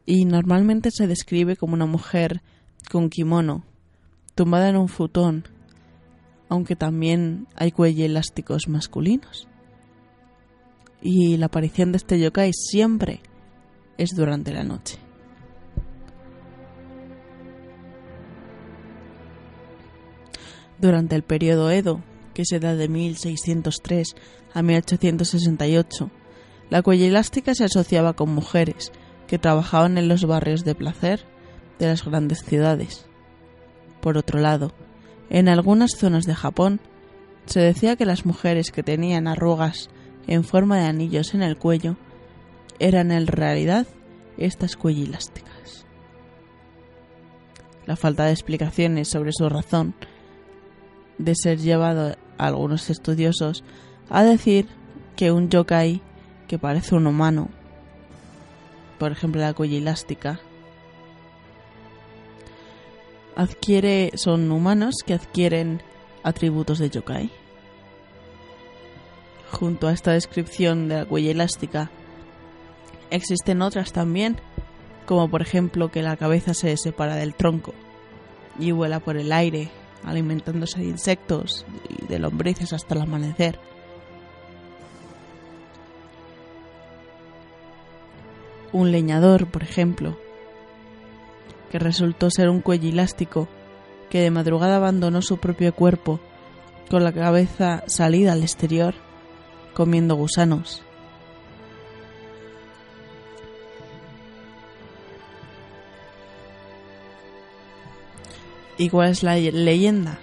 [0.07, 2.41] y normalmente se describe como una mujer
[2.93, 3.65] con kimono,
[4.37, 5.49] tumbada en un futón,
[6.49, 9.49] aunque también hay cuello elásticos masculinos.
[11.03, 13.23] Y la aparición de este yokai siempre
[13.99, 15.01] es durante la noche.
[20.79, 24.15] Durante el periodo Edo, que se da de 1603
[24.53, 26.11] a 1868.
[26.71, 28.93] La cuella elástica se asociaba con mujeres
[29.27, 31.25] que trabajaban en los barrios de placer
[31.79, 33.07] de las grandes ciudades.
[34.01, 34.73] Por otro lado,
[35.29, 36.81] en algunas zonas de Japón
[37.47, 39.91] se decía que las mujeres que tenían arrugas
[40.27, 41.97] en forma de anillos en el cuello
[42.79, 43.87] eran en realidad
[44.37, 45.85] estas elásticas.
[47.87, 49.95] La falta de explicaciones sobre su razón
[51.19, 52.17] de ser llevado
[52.47, 53.65] algunos estudiosos
[54.09, 54.67] a decir
[55.17, 56.01] que un yokai
[56.49, 57.49] que parece un humano,
[58.99, 60.41] por ejemplo la cuella elástica,
[63.37, 65.83] adquiere son humanos que adquieren
[66.23, 67.31] atributos de yokai.
[69.53, 71.91] Junto a esta descripción de la cuella elástica
[73.11, 74.37] existen otras también,
[75.07, 77.75] como por ejemplo que la cabeza se separa del tronco
[78.59, 79.71] y vuela por el aire
[80.05, 83.59] alimentándose de insectos y de lombrices hasta el amanecer.
[88.73, 90.17] Un leñador, por ejemplo,
[91.71, 93.49] que resultó ser un cuello elástico
[94.11, 96.21] que de madrugada abandonó su propio cuerpo
[96.91, 98.95] con la cabeza salida al exterior,
[99.75, 100.83] comiendo gusanos.
[108.81, 110.19] ¿Y cuál es la leyenda?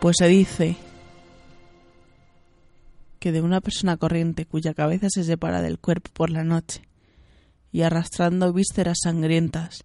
[0.00, 0.76] Pues se dice
[3.18, 6.88] que de una persona corriente cuya cabeza se separa del cuerpo por la noche
[7.72, 9.82] y arrastrando vísceras sangrientas,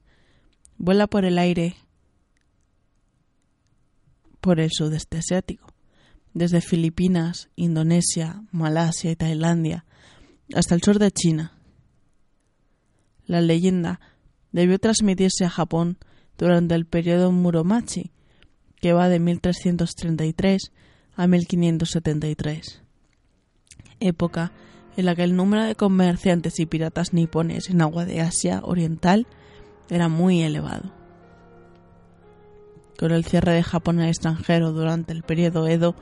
[0.78, 1.76] vuela por el aire
[4.42, 5.74] por el sudeste asiático,
[6.36, 9.86] desde Filipinas, Indonesia, Malasia y Tailandia,
[10.54, 11.58] hasta el sur de China.
[13.26, 14.00] La leyenda
[14.52, 15.98] debió transmitirse a Japón
[16.38, 18.12] durante el periodo Muromachi,
[18.80, 20.72] que va de 1333
[21.16, 22.84] a 1573,
[24.00, 24.52] época
[24.96, 29.28] en la que el número de comerciantes y piratas nipones en agua de Asia Oriental
[29.90, 30.92] era muy elevado.
[32.98, 35.96] Con el cierre de Japón al extranjero durante el periodo Edo,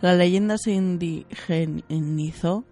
[0.00, 2.64] la leyenda se indigenizó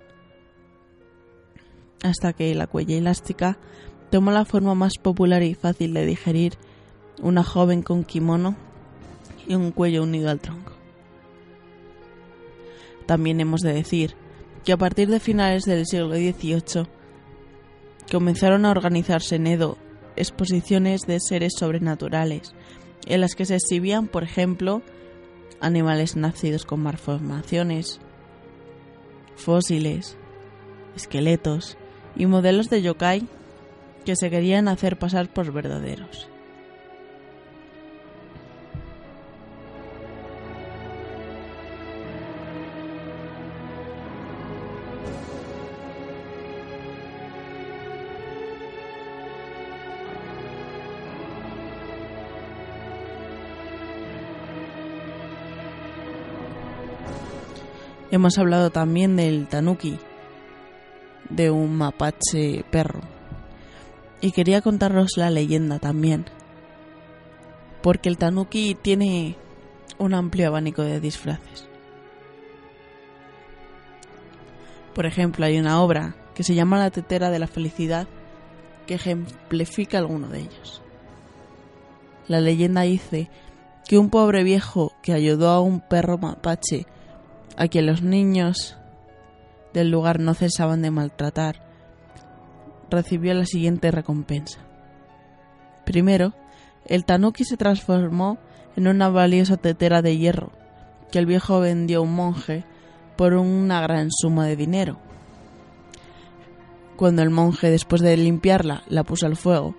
[2.04, 3.58] hasta que la cuella elástica
[4.10, 6.52] tomó la forma más popular y fácil de digerir,
[7.22, 8.56] una joven con kimono
[9.46, 10.72] y un cuello unido al tronco.
[13.06, 14.14] También hemos de decir
[14.64, 16.86] que a partir de finales del siglo XVIII
[18.10, 19.78] comenzaron a organizarse en Edo
[20.16, 22.54] exposiciones de seres sobrenaturales,
[23.06, 24.82] en las que se exhibían, por ejemplo,
[25.60, 28.00] animales nacidos con malformaciones,
[29.36, 30.16] fósiles,
[30.96, 31.76] esqueletos
[32.16, 33.26] y modelos de yokai
[34.04, 36.28] que se querían hacer pasar por verdaderos.
[58.14, 59.98] Hemos hablado también del tanuki,
[61.30, 63.00] de un mapache perro.
[64.20, 66.24] Y quería contaros la leyenda también,
[67.82, 69.36] porque el tanuki tiene
[69.98, 71.68] un amplio abanico de disfraces.
[74.94, 78.06] Por ejemplo, hay una obra que se llama La tetera de la felicidad
[78.86, 80.82] que ejemplifica alguno de ellos.
[82.28, 83.28] La leyenda dice
[83.88, 86.86] que un pobre viejo que ayudó a un perro mapache
[87.56, 88.76] a quien los niños
[89.72, 91.56] del lugar no cesaban de maltratar,
[92.90, 94.60] recibió la siguiente recompensa.
[95.84, 96.32] Primero,
[96.86, 98.38] el tanuki se transformó
[98.76, 100.52] en una valiosa tetera de hierro
[101.10, 102.64] que el viejo vendió a un monje
[103.16, 104.98] por una gran suma de dinero.
[106.96, 109.74] Cuando el monje, después de limpiarla, la puso al fuego,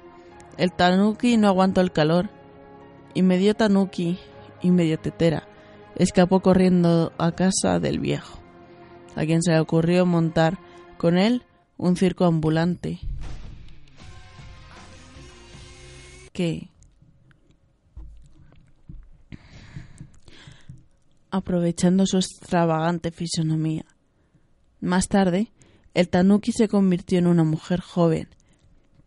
[0.57, 2.29] el tanuki no aguantó el calor
[3.13, 4.19] y medio tanuki
[4.61, 5.47] y medio tetera
[5.95, 8.39] escapó corriendo a casa del viejo,
[9.15, 10.59] a quien se le ocurrió montar
[10.97, 11.43] con él
[11.77, 12.99] un circo ambulante
[16.33, 16.69] que,
[21.31, 23.85] aprovechando su extravagante fisonomía,
[24.81, 25.51] más tarde
[25.93, 28.27] el tanuki se convirtió en una mujer joven,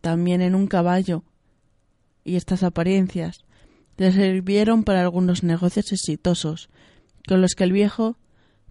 [0.01, 1.23] también en un caballo,
[2.23, 3.45] y estas apariencias
[3.97, 6.69] le sirvieron para algunos negocios exitosos,
[7.29, 8.17] con los que el viejo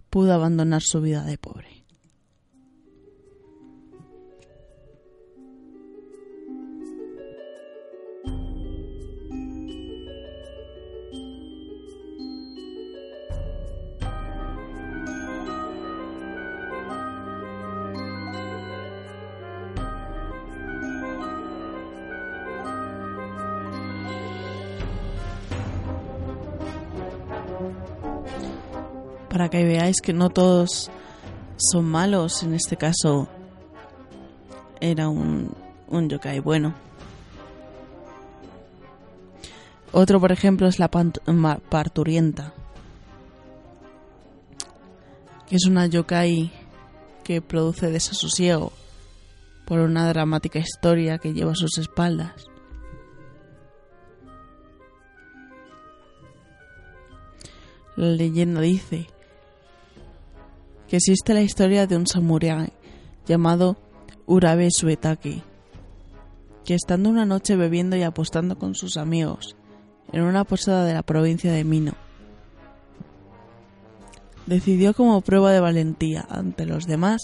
[0.09, 1.78] pudo abandonar su vida de pobre.
[29.39, 30.91] Para que veáis que no todos
[31.55, 32.43] son malos.
[32.43, 33.29] En este caso
[34.81, 35.55] era un,
[35.89, 36.75] yokai bueno.
[39.93, 42.53] Otro, por ejemplo, es la parturienta,
[45.47, 46.51] que es una yokai
[47.23, 48.73] que produce desasosiego
[49.65, 52.33] por una dramática historia que lleva a sus espaldas.
[57.95, 59.07] La leyenda dice
[60.89, 62.73] que existe la historia de un samurái
[63.27, 63.77] llamado
[64.25, 65.43] Urabe Suetaki,
[66.65, 69.55] que estando una noche bebiendo y apostando con sus amigos
[70.11, 71.93] en una posada de la provincia de Mino,
[74.47, 77.21] decidió como prueba de valentía ante los demás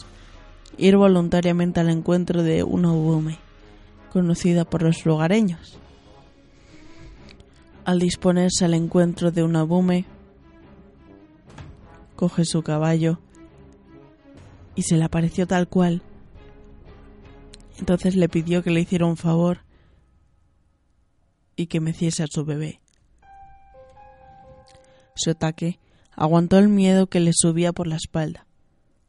[0.78, 3.40] ir voluntariamente al encuentro de una ubume,
[4.14, 5.80] conocida por los lugareños.
[7.84, 10.06] Al disponerse al encuentro de una ubume,
[12.16, 13.20] coge su caballo
[14.76, 16.02] y se le apareció tal cual.
[17.80, 19.60] Entonces le pidió que le hiciera un favor
[21.56, 22.82] y que meciese a su bebé.
[25.16, 25.80] Su ataque
[26.16, 28.48] aguantó el miedo que le subía por la espalda,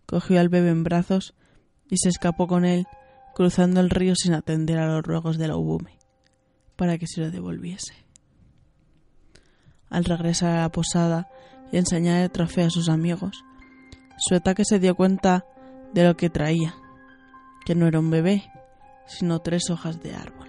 [0.07, 1.35] cogió al bebé en brazos
[1.91, 2.87] y se escapó con él,
[3.35, 5.99] cruzando el río sin atender a los ruegos de la ubume,
[6.77, 7.95] para que se lo devolviese.
[9.89, 11.29] Al regresar a la posada
[11.71, 13.45] y enseñar el trofeo a sus amigos,
[14.19, 15.45] su ataque se dio cuenta
[15.97, 16.75] de lo que traía,
[17.65, 18.53] que no era un bebé,
[19.07, 20.46] sino tres hojas de árbol.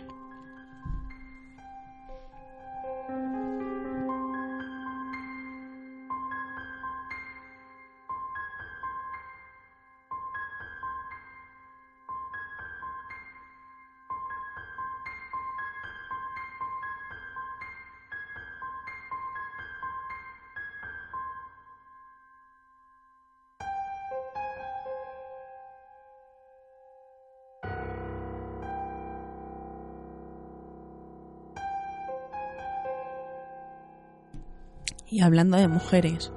[35.09, 36.31] Y hablando de mujeres,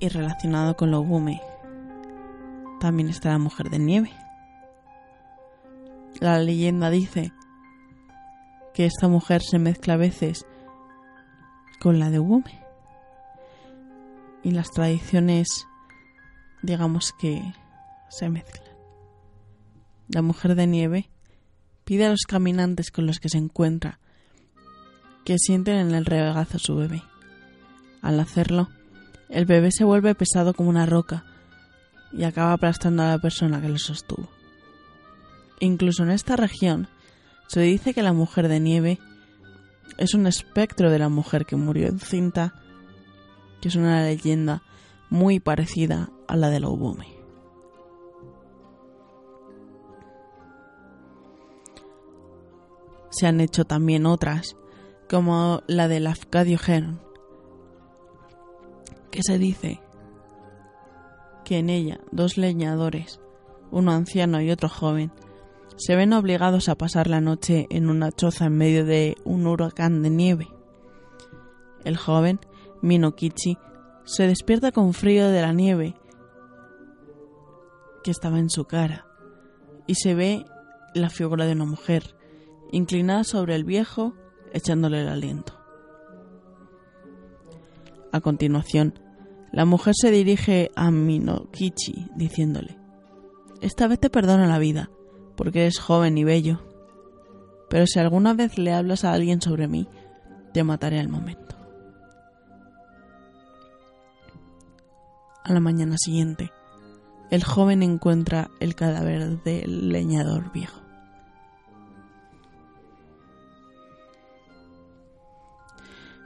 [0.00, 1.40] y relacionado con lo gume,
[2.80, 4.10] también está la mujer de nieve.
[6.18, 7.32] La leyenda dice
[8.74, 10.46] que esta mujer se mezcla a veces
[11.78, 12.60] con la de Ugume.
[14.42, 15.68] Y las tradiciones,
[16.62, 17.40] digamos que
[18.08, 18.74] se mezclan.
[20.08, 21.10] La mujer de nieve
[21.84, 24.00] pide a los caminantes con los que se encuentra
[25.24, 27.02] que sienten en el regazo su bebé.
[28.00, 28.68] Al hacerlo,
[29.28, 31.24] el bebé se vuelve pesado como una roca
[32.12, 34.28] y acaba aplastando a la persona que lo sostuvo.
[35.60, 36.88] Incluso en esta región
[37.46, 38.98] se dice que la mujer de nieve
[39.96, 42.54] es un espectro de la mujer que murió encinta,
[43.60, 44.62] que es una leyenda
[45.10, 46.68] muy parecida a la de la.
[53.10, 54.56] Se han hecho también otras,
[55.12, 56.98] como la del Afcadio Heron,
[59.10, 59.82] que se dice
[61.44, 63.20] que en ella dos leñadores,
[63.70, 65.12] uno anciano y otro joven,
[65.76, 70.02] se ven obligados a pasar la noche en una choza en medio de un huracán
[70.02, 70.48] de nieve.
[71.84, 72.40] El joven,
[72.80, 73.58] Minokichi,
[74.04, 75.94] se despierta con frío de la nieve
[78.02, 79.04] que estaba en su cara
[79.86, 80.46] y se ve
[80.94, 82.16] la figura de una mujer
[82.70, 84.14] inclinada sobre el viejo
[84.52, 85.54] echándole el aliento.
[88.12, 88.98] A continuación,
[89.52, 92.78] la mujer se dirige a Minokichi diciéndole,
[93.60, 94.90] Esta vez te perdono la vida,
[95.36, 96.60] porque eres joven y bello,
[97.70, 99.88] pero si alguna vez le hablas a alguien sobre mí,
[100.52, 101.56] te mataré al momento.
[105.42, 106.52] A la mañana siguiente,
[107.30, 110.81] el joven encuentra el cadáver del leñador viejo.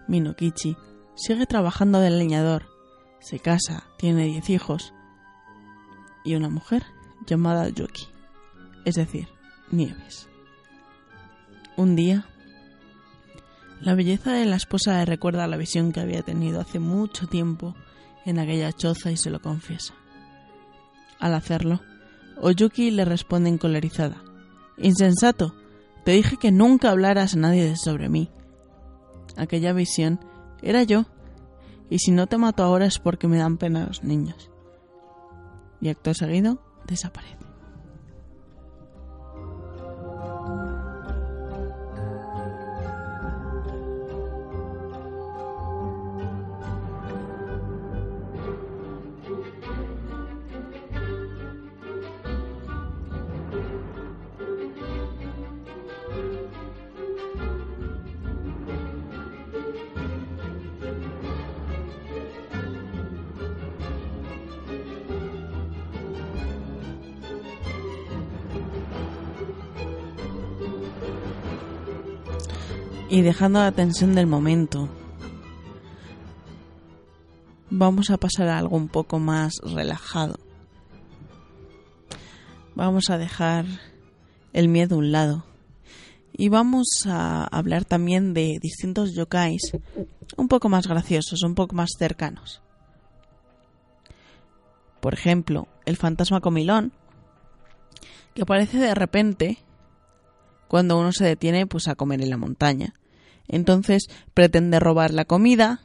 [0.08, 0.76] Minokichi
[1.14, 2.66] sigue trabajando de leñador,
[3.20, 4.92] se casa, tiene diez hijos
[6.24, 6.84] y una mujer
[7.26, 8.06] llamada Yoki,
[8.84, 9.28] es decir,
[9.70, 10.28] Nieves.
[11.76, 12.26] Un día,
[13.80, 17.74] la belleza de la esposa le recuerda la visión que había tenido hace mucho tiempo
[18.24, 19.94] en aquella choza y se lo confiesa.
[21.18, 21.80] Al hacerlo,
[22.40, 24.22] Oyuki le responde encolerizada.
[24.78, 25.54] Insensato,
[26.04, 28.30] te dije que nunca hablaras a nadie sobre mí.
[29.36, 30.20] Aquella visión
[30.62, 31.04] era yo,
[31.90, 34.50] y si no te mato ahora es porque me dan pena los niños.
[35.80, 37.45] Y acto seguido desaparece.
[73.16, 74.90] Y dejando la tensión del momento,
[77.70, 80.38] vamos a pasar a algo un poco más relajado.
[82.74, 83.64] Vamos a dejar
[84.52, 85.46] el miedo a un lado.
[86.34, 89.72] Y vamos a hablar también de distintos yokais
[90.36, 92.60] un poco más graciosos, un poco más cercanos.
[95.00, 96.92] Por ejemplo, el fantasma comilón,
[98.34, 99.56] que aparece de repente
[100.68, 102.92] cuando uno se detiene pues a comer en la montaña.
[103.48, 105.82] Entonces pretende robar la comida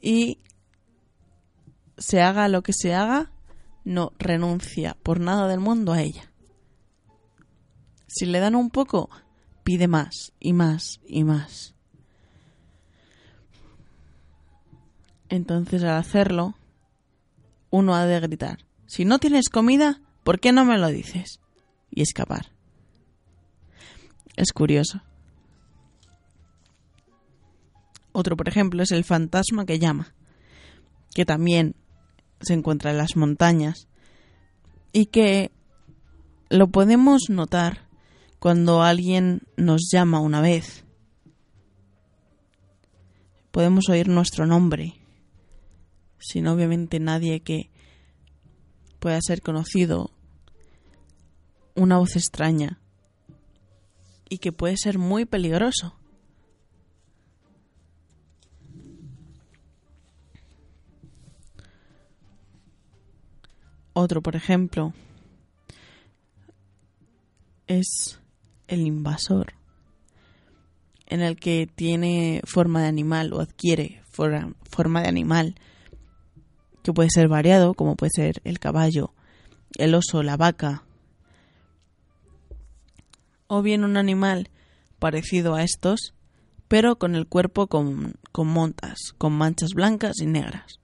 [0.00, 0.38] y
[1.98, 3.30] se haga lo que se haga,
[3.84, 6.32] no renuncia por nada del mundo a ella.
[8.06, 9.10] Si le dan un poco,
[9.62, 11.74] pide más y más y más.
[15.28, 16.54] Entonces al hacerlo,
[17.70, 21.38] uno ha de gritar, si no tienes comida, ¿por qué no me lo dices?
[21.90, 22.50] Y escapar.
[24.36, 25.02] Es curioso.
[28.20, 30.14] Otro, por ejemplo, es el fantasma que llama,
[31.14, 31.74] que también
[32.42, 33.88] se encuentra en las montañas
[34.92, 35.52] y que
[36.50, 37.88] lo podemos notar
[38.38, 40.84] cuando alguien nos llama una vez.
[43.52, 45.00] Podemos oír nuestro nombre,
[46.18, 47.70] sin obviamente nadie que
[48.98, 50.10] pueda ser conocido,
[51.74, 52.82] una voz extraña
[54.28, 55.99] y que puede ser muy peligroso.
[63.92, 64.92] Otro, por ejemplo,
[67.66, 68.18] es
[68.68, 69.54] el invasor.
[71.06, 75.56] en el que tiene forma de animal o adquiere for- forma de animal,
[76.84, 79.12] que puede ser variado, como puede ser el caballo,
[79.76, 80.84] el oso, la vaca,
[83.48, 84.50] o bien un animal
[85.00, 86.14] parecido a estos,
[86.68, 90.79] pero con el cuerpo con, con montas, con manchas blancas y negras.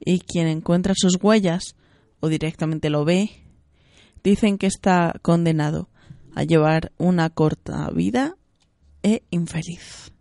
[0.00, 1.76] Y quien encuentra sus huellas
[2.20, 3.30] o directamente lo ve,
[4.22, 5.88] dicen que está condenado
[6.34, 8.36] a llevar una corta vida
[9.02, 10.12] e infeliz.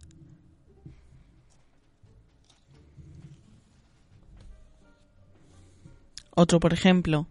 [6.36, 7.28] Otro, por ejemplo,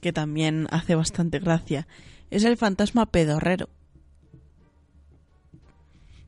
[0.00, 1.86] que también hace bastante gracia,
[2.30, 3.68] es el fantasma pedorrero,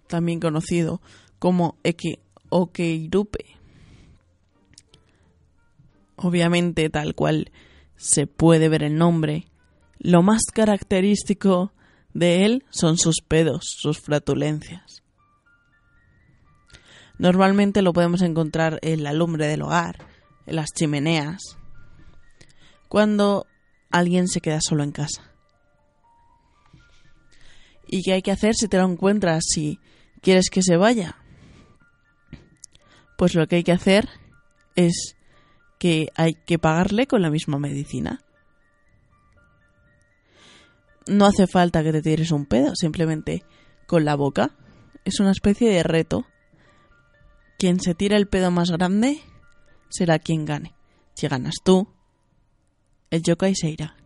[0.07, 1.01] también conocido
[1.39, 3.58] como Eke Okeirupe.
[6.19, 7.53] Obviamente, tal cual
[7.97, 9.47] se puede ver el nombre,
[9.99, 11.73] lo más característico
[12.13, 15.05] de él son sus pedos, sus flatulencias.
[17.19, 20.07] Normalmente lo podemos encontrar en la lumbre del hogar,
[20.47, 21.57] en las chimeneas,
[22.89, 23.47] cuando
[23.91, 25.23] alguien se queda solo en casa.
[27.87, 29.79] ¿Y qué hay que hacer si te lo encuentras si
[30.21, 31.17] quieres que se vaya?
[33.17, 34.09] Pues lo que hay que hacer
[34.77, 35.17] es
[35.79, 38.23] que hay que pagarle con la misma medicina.
[41.07, 43.45] No hace falta que te tires un pedo, simplemente
[43.87, 44.51] con la boca.
[45.05, 46.27] Es una especie de reto.
[47.59, 49.21] Quien se tira el pedo más grande
[49.89, 50.75] será quien gane.
[51.15, 51.89] Si ganas tú,
[53.11, 53.98] el yokai se irá.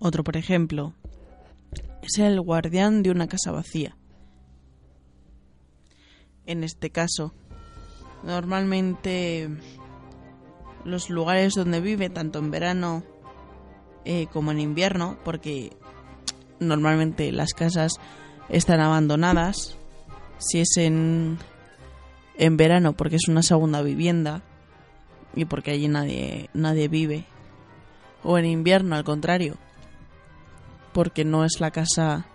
[0.00, 0.94] Otro, por ejemplo,
[2.02, 3.96] es el guardián de una casa vacía.
[6.46, 7.34] En este caso,
[8.24, 9.50] normalmente
[10.86, 13.04] los lugares donde vive, tanto en verano
[14.06, 15.76] eh, como en invierno, porque
[16.58, 17.92] normalmente las casas
[18.48, 19.76] están abandonadas,
[20.38, 21.38] si es en,
[22.38, 24.42] en verano porque es una segunda vivienda
[25.36, 27.26] y porque allí nadie, nadie vive,
[28.24, 29.58] o en invierno al contrario,
[30.92, 32.26] porque no es la casa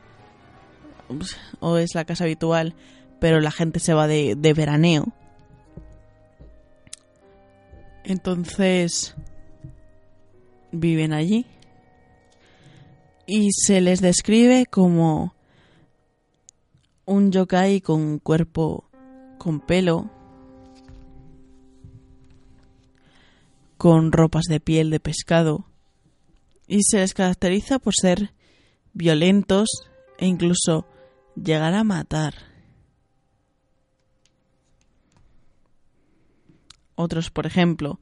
[1.60, 2.76] o es la casa habitual,
[3.20, 5.14] pero la gente se va de, de veraneo.
[8.03, 9.16] Entonces
[10.72, 11.45] viven allí
[13.26, 15.34] y se les describe como
[17.06, 18.89] un yokai con cuerpo
[19.38, 20.10] con pelo,
[23.78, 25.66] con ropas de piel de pescado
[26.68, 28.34] y se les caracteriza por ser
[28.96, 29.68] violentos
[30.18, 30.88] e incluso
[31.36, 32.34] llegar a matar.
[36.96, 38.00] Otros, por ejemplo,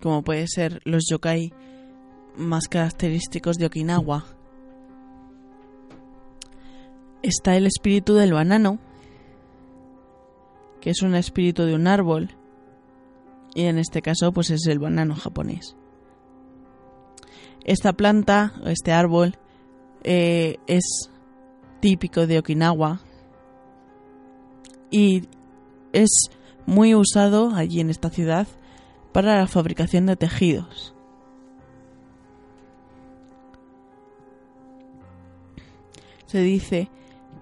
[0.00, 1.52] como puede ser los yokai
[2.36, 4.24] más característicos de Okinawa,
[7.22, 8.78] está el espíritu del banano,
[10.80, 12.30] que es un espíritu de un árbol,
[13.54, 15.76] y en este caso pues es el banano japonés.
[17.64, 19.38] Esta planta, este árbol,
[20.06, 21.10] eh, es
[21.80, 23.00] típico de Okinawa
[24.88, 25.24] y
[25.92, 26.30] es
[26.64, 28.46] muy usado allí en esta ciudad
[29.12, 30.94] para la fabricación de tejidos.
[36.26, 36.88] Se dice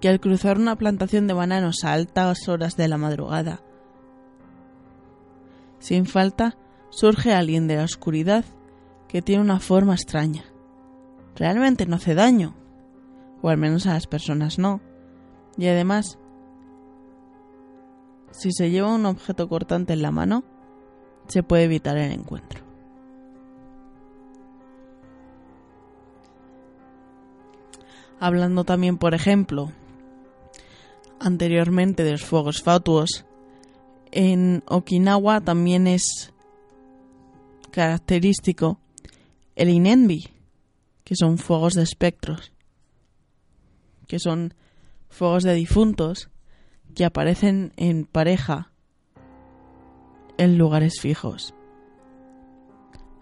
[0.01, 3.61] que al cruzar una plantación de bananos a altas horas de la madrugada,
[5.81, 6.57] sin falta
[6.89, 8.47] surge alguien de la oscuridad
[9.07, 10.54] que tiene una forma extraña.
[11.37, 12.55] Realmente no hace daño,
[13.43, 14.81] o al menos a las personas no.
[15.57, 16.19] Y además,
[18.31, 20.45] si se lleva un objeto cortante en la mano,
[21.29, 22.63] se puede evitar el encuentro.
[28.21, 29.73] Hablando también, por ejemplo,
[31.21, 33.25] anteriormente de los fuegos fatuos,
[34.13, 36.33] en Okinawa también es
[37.71, 38.79] característico
[39.57, 40.34] el inenbi,
[41.05, 42.53] que son fuegos de espectros,
[44.07, 44.55] que son
[45.09, 46.31] fuegos de difuntos
[46.95, 48.73] que aparecen en pareja
[50.39, 51.55] en lugares fijos.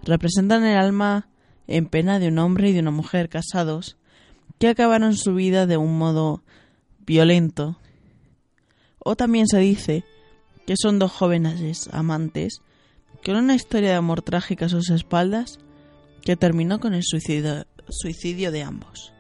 [0.05, 1.29] Representan el alma
[1.67, 3.97] en pena de un hombre y de una mujer casados
[4.59, 6.43] que acabaron su vida de un modo
[7.07, 7.79] violento.
[8.99, 10.05] O también se dice
[10.67, 12.63] que son dos jóvenes amantes
[13.25, 15.59] con una historia de amor trágica a sus espaldas
[16.23, 19.12] que terminó con el suicidio, suicidio de ambos.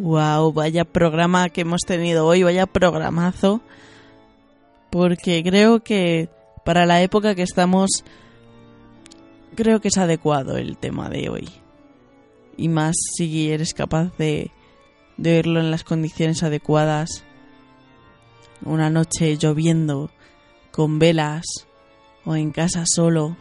[0.00, 3.60] Wow, vaya programa que hemos tenido hoy, vaya programazo.
[4.88, 6.30] Porque creo que
[6.64, 8.02] para la época que estamos,
[9.56, 11.50] creo que es adecuado el tema de hoy.
[12.56, 14.50] Y más si eres capaz de,
[15.18, 17.22] de oírlo en las condiciones adecuadas.
[18.64, 20.10] Una noche lloviendo,
[20.70, 21.44] con velas,
[22.24, 23.36] o en casa solo,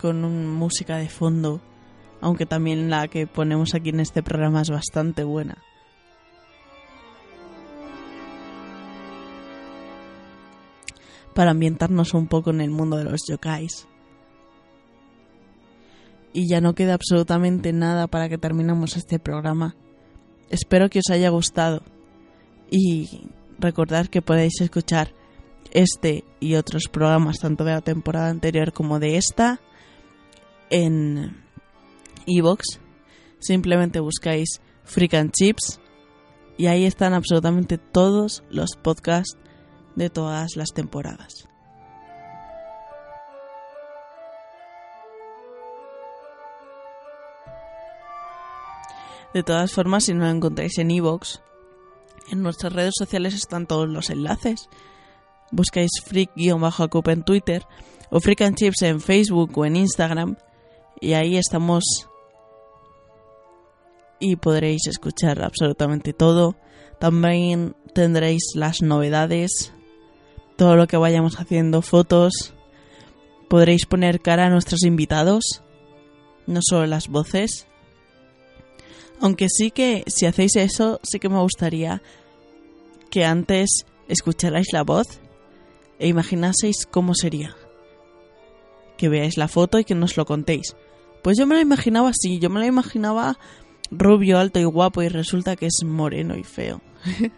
[0.00, 1.60] con música de fondo
[2.20, 5.58] aunque también la que ponemos aquí en este programa es bastante buena.
[11.34, 13.86] Para ambientarnos un poco en el mundo de los yokais.
[16.32, 19.74] Y ya no queda absolutamente nada para que terminemos este programa.
[20.48, 21.82] Espero que os haya gustado.
[22.70, 25.12] Y recordad que podéis escuchar
[25.72, 29.60] este y otros programas, tanto de la temporada anterior como de esta,
[30.68, 31.36] en
[32.26, 32.80] Evox,
[33.38, 35.80] simplemente buscáis Freak and Chips
[36.56, 39.38] y ahí están absolutamente todos los podcasts
[39.96, 41.48] de todas las temporadas.
[49.32, 51.40] De todas formas, si no lo encontráis en Evox,
[52.30, 54.68] en nuestras redes sociales están todos los enlaces.
[55.52, 57.64] Buscáis freak-acup en Twitter
[58.10, 60.36] o Freak and Chips en Facebook o en Instagram
[61.00, 62.09] y ahí estamos
[64.20, 66.56] y podréis escuchar absolutamente todo.
[67.00, 69.72] También tendréis las novedades,
[70.56, 72.54] todo lo que vayamos haciendo, fotos.
[73.48, 75.62] Podréis poner cara a nuestros invitados,
[76.46, 77.66] no solo las voces.
[79.20, 82.02] Aunque sí que si hacéis eso, sí que me gustaría
[83.10, 85.20] que antes escucharais la voz
[85.98, 87.56] e imaginaseis cómo sería.
[88.96, 90.76] Que veáis la foto y que nos lo contéis.
[91.22, 93.38] Pues yo me lo imaginaba así, yo me lo imaginaba
[93.90, 96.80] rubio, alto y guapo y resulta que es moreno y feo.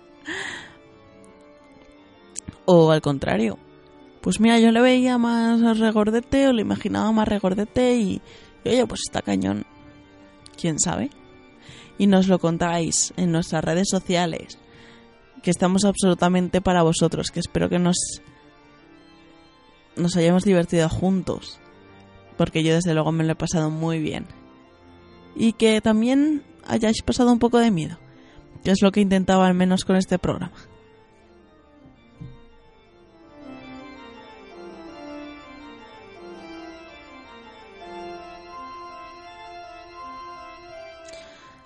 [2.65, 3.59] o al contrario.
[4.21, 8.23] Pues mira, yo le veía más regordete o le imaginaba más regordete y,
[8.65, 9.67] y oye, pues está cañón.
[10.57, 11.11] ¿Quién sabe?
[11.99, 14.59] Y nos lo contáis en nuestras redes sociales,
[15.43, 17.97] que estamos absolutamente para vosotros, que espero que nos
[19.95, 21.59] nos hayamos divertido juntos,
[22.39, 24.27] porque yo desde luego me lo he pasado muy bien
[25.35, 27.99] y que también hayáis pasado un poco de miedo,
[28.65, 30.53] que es lo que intentaba al menos con este programa.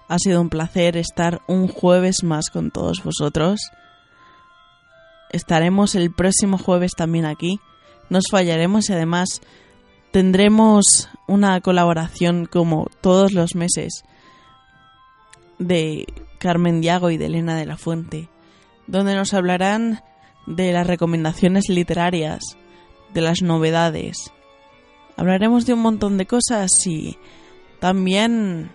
[0.09, 3.59] Ha sido un placer estar un jueves más con todos vosotros.
[5.31, 7.59] Estaremos el próximo jueves también aquí.
[8.09, 9.41] Nos fallaremos y además
[10.17, 14.03] tendremos una colaboración como todos los meses
[15.59, 16.07] de
[16.39, 18.31] Carmen Diago y de Elena de la Fuente,
[18.87, 20.01] donde nos hablarán
[20.47, 22.41] de las recomendaciones literarias,
[23.13, 24.33] de las novedades.
[25.19, 27.19] Hablaremos de un montón de cosas y
[27.79, 28.71] también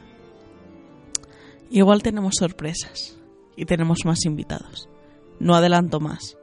[1.72, 3.18] igual tenemos sorpresas
[3.56, 4.90] y tenemos más invitados.
[5.40, 6.38] No adelanto más.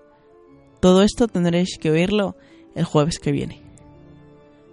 [0.81, 2.35] Todo esto tendréis que oírlo
[2.75, 3.68] el jueves que viene.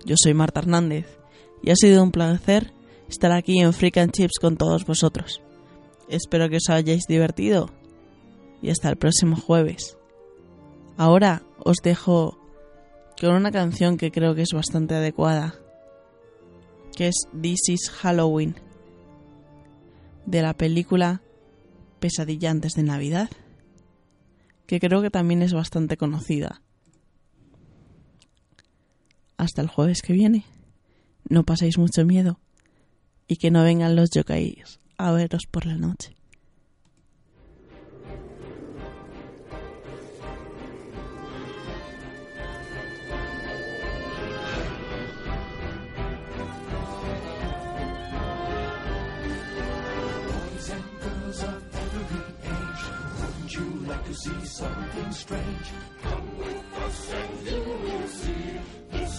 [0.06, 1.18] Yo soy Marta Hernández
[1.64, 2.72] y ha sido un placer
[3.10, 5.41] estar aquí en Freak and Chips con todos vosotros.
[6.08, 7.72] Espero que os hayáis divertido
[8.62, 9.97] y hasta el próximo jueves.
[10.97, 12.38] Ahora os dejo
[13.20, 15.56] con una canción que creo que es bastante adecuada,
[16.95, 18.56] que es This is Halloween,
[20.26, 21.22] de la película
[21.99, 23.30] Pesadilla antes de Navidad,
[24.68, 26.62] que creo que también es bastante conocida.
[29.38, 30.45] Hasta el jueves que viene.
[31.27, 32.39] No paséis mucho miedo
[33.27, 36.15] y que no vengan los yokais a veros por la noche.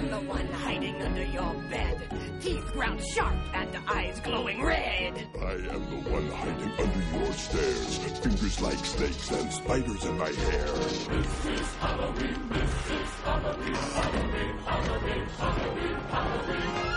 [0.00, 1.98] am the one hiding under your bed.
[2.40, 5.28] Teeth ground sharp and eyes glowing red.
[5.38, 7.98] I am the one hiding under your stairs.
[8.20, 10.66] Fingers like snakes and spiders in my hair.
[10.66, 16.90] This is Halloween, this is Halloween, Halloween, Halloween, Halloween, Halloween.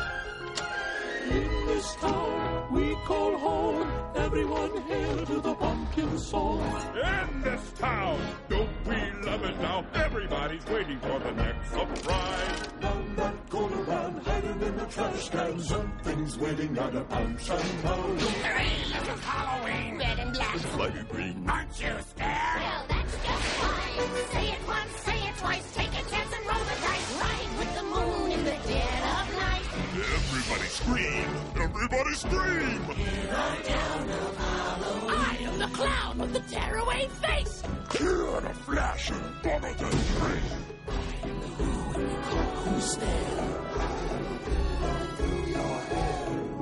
[1.32, 4.03] In this town we call home.
[4.16, 6.62] Everyone hail to the pumpkin song.
[6.96, 8.96] In this town, don't we
[9.26, 9.86] love it now?
[9.94, 12.62] Everybody's waiting for the next surprise.
[12.80, 15.60] Down that corner run, hiding in the trash can.
[15.60, 18.18] Something's waiting at a pumpkin town.
[18.20, 19.98] Hooray, look of Halloween.
[19.98, 20.58] Red and black.
[20.58, 21.50] Slimy green.
[21.50, 22.03] Aren't you
[32.14, 32.80] Scream!
[35.10, 37.64] I am the clown with the tearaway face.
[37.98, 40.44] Here in a flash and bother the train.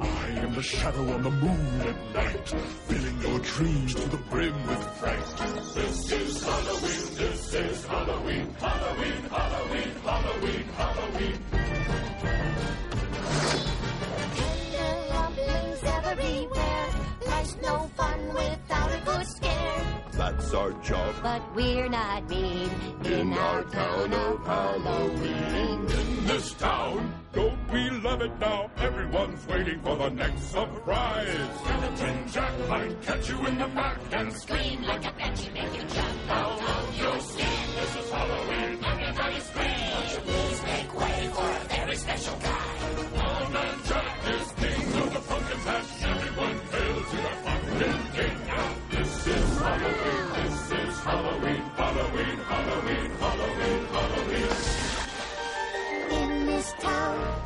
[0.02, 2.48] I am the shadow on the moon at night,
[2.88, 5.38] filling your dreams to the brim with fright.
[5.76, 10.61] This is Halloween, this is Halloween, Halloween, Halloween, Halloween.
[21.32, 22.70] But we're not mean
[23.06, 25.80] in our town of Halloween.
[25.90, 27.14] in this town.
[27.32, 28.70] Don't we love it now?
[28.76, 31.50] Everyone's waiting for the next surprise.
[31.64, 35.84] Skeleton Jack might catch you in the back and Scream like a banshee, make you
[35.88, 37.48] jump out of your skin.
[37.80, 38.61] This is Halloween.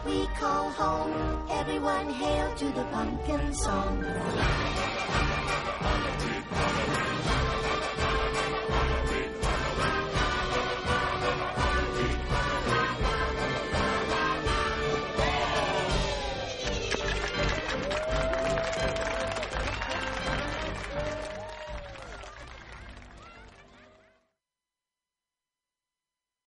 [0.06, 1.48] We call home.
[1.50, 4.06] Everyone hail to the pumpkin song.